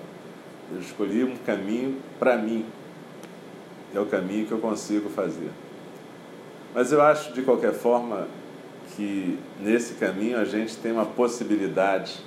Eu 0.70 0.80
escolhi 0.80 1.24
um 1.24 1.36
caminho 1.36 1.96
para 2.18 2.36
mim, 2.36 2.64
é 3.94 4.00
o 4.00 4.06
caminho 4.06 4.46
que 4.46 4.52
eu 4.52 4.58
consigo 4.58 5.08
fazer. 5.10 5.50
Mas 6.74 6.92
eu 6.92 7.02
acho, 7.02 7.32
de 7.32 7.42
qualquer 7.42 7.74
forma, 7.74 8.26
que 8.96 9.38
nesse 9.60 9.94
caminho 9.94 10.38
a 10.38 10.44
gente 10.44 10.76
tem 10.76 10.92
uma 10.92 11.04
possibilidade 11.04 12.20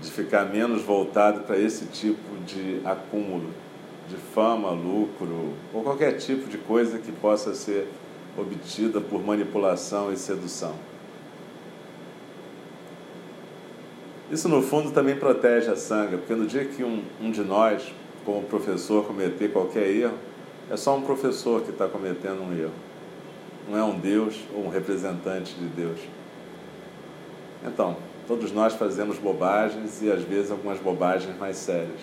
de 0.00 0.10
ficar 0.10 0.44
menos 0.44 0.82
voltado 0.82 1.40
para 1.40 1.58
esse 1.58 1.86
tipo 1.86 2.36
de 2.44 2.80
acúmulo 2.84 3.50
de 4.08 4.16
fama, 4.16 4.70
lucro 4.70 5.54
ou 5.72 5.82
qualquer 5.82 6.18
tipo 6.18 6.48
de 6.48 6.58
coisa 6.58 6.98
que 6.98 7.12
possa 7.12 7.54
ser 7.54 7.88
obtida 8.36 9.00
por 9.00 9.24
manipulação 9.24 10.12
e 10.12 10.16
sedução. 10.16 10.74
Isso, 14.30 14.48
no 14.48 14.62
fundo, 14.62 14.90
também 14.90 15.16
protege 15.16 15.70
a 15.70 15.76
sanga, 15.76 16.16
porque 16.16 16.34
no 16.34 16.46
dia 16.46 16.64
que 16.64 16.82
um, 16.82 17.02
um 17.20 17.30
de 17.30 17.42
nós 17.42 17.92
como 18.24 18.42
professor 18.42 19.04
cometer 19.04 19.52
qualquer 19.52 19.88
erro, 19.88 20.14
é 20.70 20.76
só 20.76 20.96
um 20.96 21.02
professor 21.02 21.62
que 21.62 21.70
está 21.70 21.86
cometendo 21.88 22.42
um 22.42 22.56
erro. 22.56 22.72
Não 23.68 23.78
é 23.78 23.82
um 23.82 23.98
Deus 23.98 24.40
ou 24.54 24.64
um 24.64 24.68
representante 24.68 25.54
de 25.54 25.66
Deus. 25.66 25.98
Então, 27.64 27.96
todos 28.26 28.52
nós 28.52 28.74
fazemos 28.74 29.18
bobagens 29.18 30.02
e 30.02 30.10
às 30.10 30.22
vezes 30.22 30.50
algumas 30.50 30.78
bobagens 30.78 31.36
mais 31.38 31.56
sérias. 31.56 32.00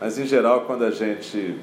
Mas 0.00 0.18
em 0.18 0.26
geral, 0.26 0.62
quando 0.62 0.84
a 0.84 0.90
gente 0.90 1.56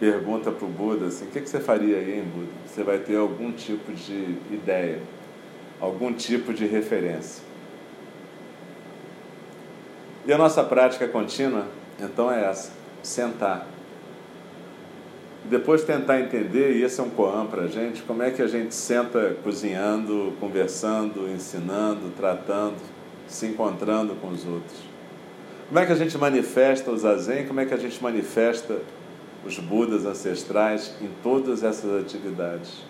pergunta 0.00 0.50
para 0.50 0.66
o 0.66 0.68
Buda 0.68 1.06
assim, 1.06 1.26
o 1.26 1.28
que, 1.28 1.40
que 1.40 1.48
você 1.48 1.60
faria 1.60 1.96
aí, 1.96 2.22
Buda? 2.22 2.50
Você 2.66 2.82
vai 2.82 2.98
ter 2.98 3.16
algum 3.16 3.52
tipo 3.52 3.92
de 3.92 4.36
ideia, 4.50 5.00
algum 5.80 6.12
tipo 6.12 6.52
de 6.52 6.66
referência. 6.66 7.42
E 10.26 10.32
a 10.32 10.38
nossa 10.38 10.62
prática 10.62 11.06
contínua 11.08 11.66
então 12.00 12.30
é 12.30 12.44
essa: 12.44 12.72
sentar. 13.02 13.66
Depois 15.44 15.82
tentar 15.82 16.20
entender, 16.20 16.76
e 16.76 16.82
esse 16.82 17.00
é 17.00 17.02
um 17.02 17.08
koan 17.08 17.46
para 17.46 17.62
a 17.62 17.66
gente, 17.68 18.02
como 18.02 18.22
é 18.22 18.30
que 18.30 18.42
a 18.42 18.46
gente 18.46 18.74
senta 18.74 19.36
cozinhando, 19.42 20.34
conversando, 20.38 21.26
ensinando, 21.28 22.10
tratando, 22.16 22.76
se 23.26 23.46
encontrando 23.46 24.14
com 24.16 24.28
os 24.28 24.44
outros. 24.44 24.87
Como 25.68 25.78
é 25.78 25.84
que 25.84 25.92
a 25.92 25.96
gente 25.96 26.16
manifesta 26.16 26.90
o 26.90 26.96
zazen? 26.96 27.46
Como 27.46 27.60
é 27.60 27.66
que 27.66 27.74
a 27.74 27.76
gente 27.76 28.02
manifesta 28.02 28.80
os 29.44 29.58
Budas 29.58 30.06
ancestrais 30.06 30.96
em 30.98 31.10
todas 31.22 31.62
essas 31.62 32.02
atividades? 32.02 32.82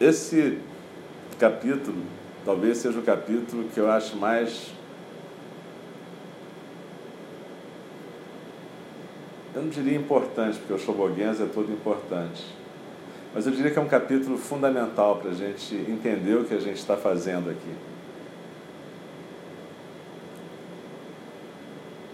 Esse 0.00 0.60
capítulo 1.36 2.04
talvez 2.44 2.78
seja 2.78 2.96
o 3.00 3.02
capítulo 3.02 3.64
que 3.74 3.80
eu 3.80 3.90
acho 3.90 4.16
mais. 4.16 4.70
Eu 9.52 9.62
não 9.62 9.68
diria 9.68 9.98
importante, 9.98 10.58
porque 10.58 10.74
o 10.74 10.78
Shobogenzo 10.78 11.42
é 11.42 11.46
todo 11.46 11.72
importante 11.72 12.44
mas 13.36 13.46
eu 13.46 13.52
diria 13.52 13.70
que 13.70 13.78
é 13.78 13.82
um 13.82 13.86
capítulo 13.86 14.38
fundamental 14.38 15.16
para 15.16 15.30
a 15.30 15.34
gente 15.34 15.74
entender 15.74 16.36
o 16.36 16.44
que 16.46 16.54
a 16.54 16.58
gente 16.58 16.78
está 16.78 16.96
fazendo 16.96 17.50
aqui. 17.50 17.74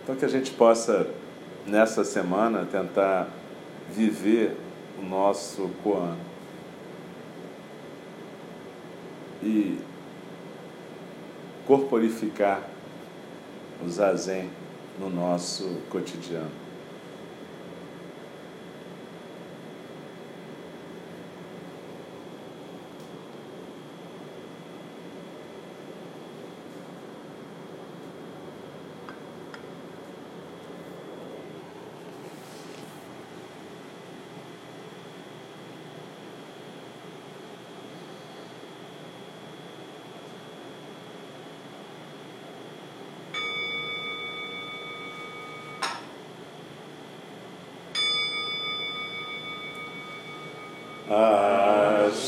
Então, 0.02 0.16
que 0.16 0.24
a 0.24 0.28
gente 0.28 0.50
possa, 0.50 1.06
nessa 1.64 2.02
semana, 2.02 2.66
tentar 2.68 3.28
viver 3.88 4.56
o 5.00 5.06
nosso 5.06 5.70
Koan. 5.84 6.16
E 9.44 9.78
corporificar 11.68 12.64
o 13.80 13.88
zazen 13.88 14.50
no 14.98 15.08
nosso 15.08 15.82
cotidiano. 15.88 16.61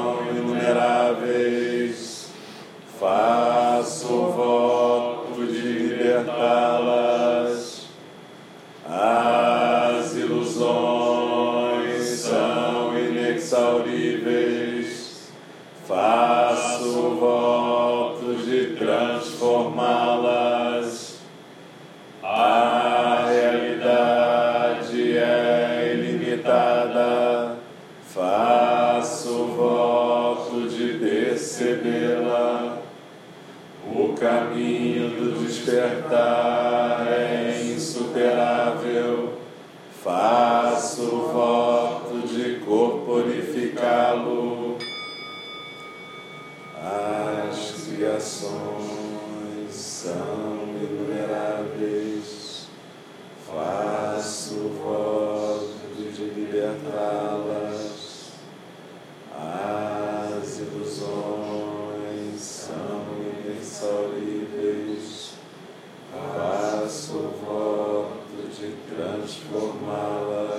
Mala. 69.82 70.53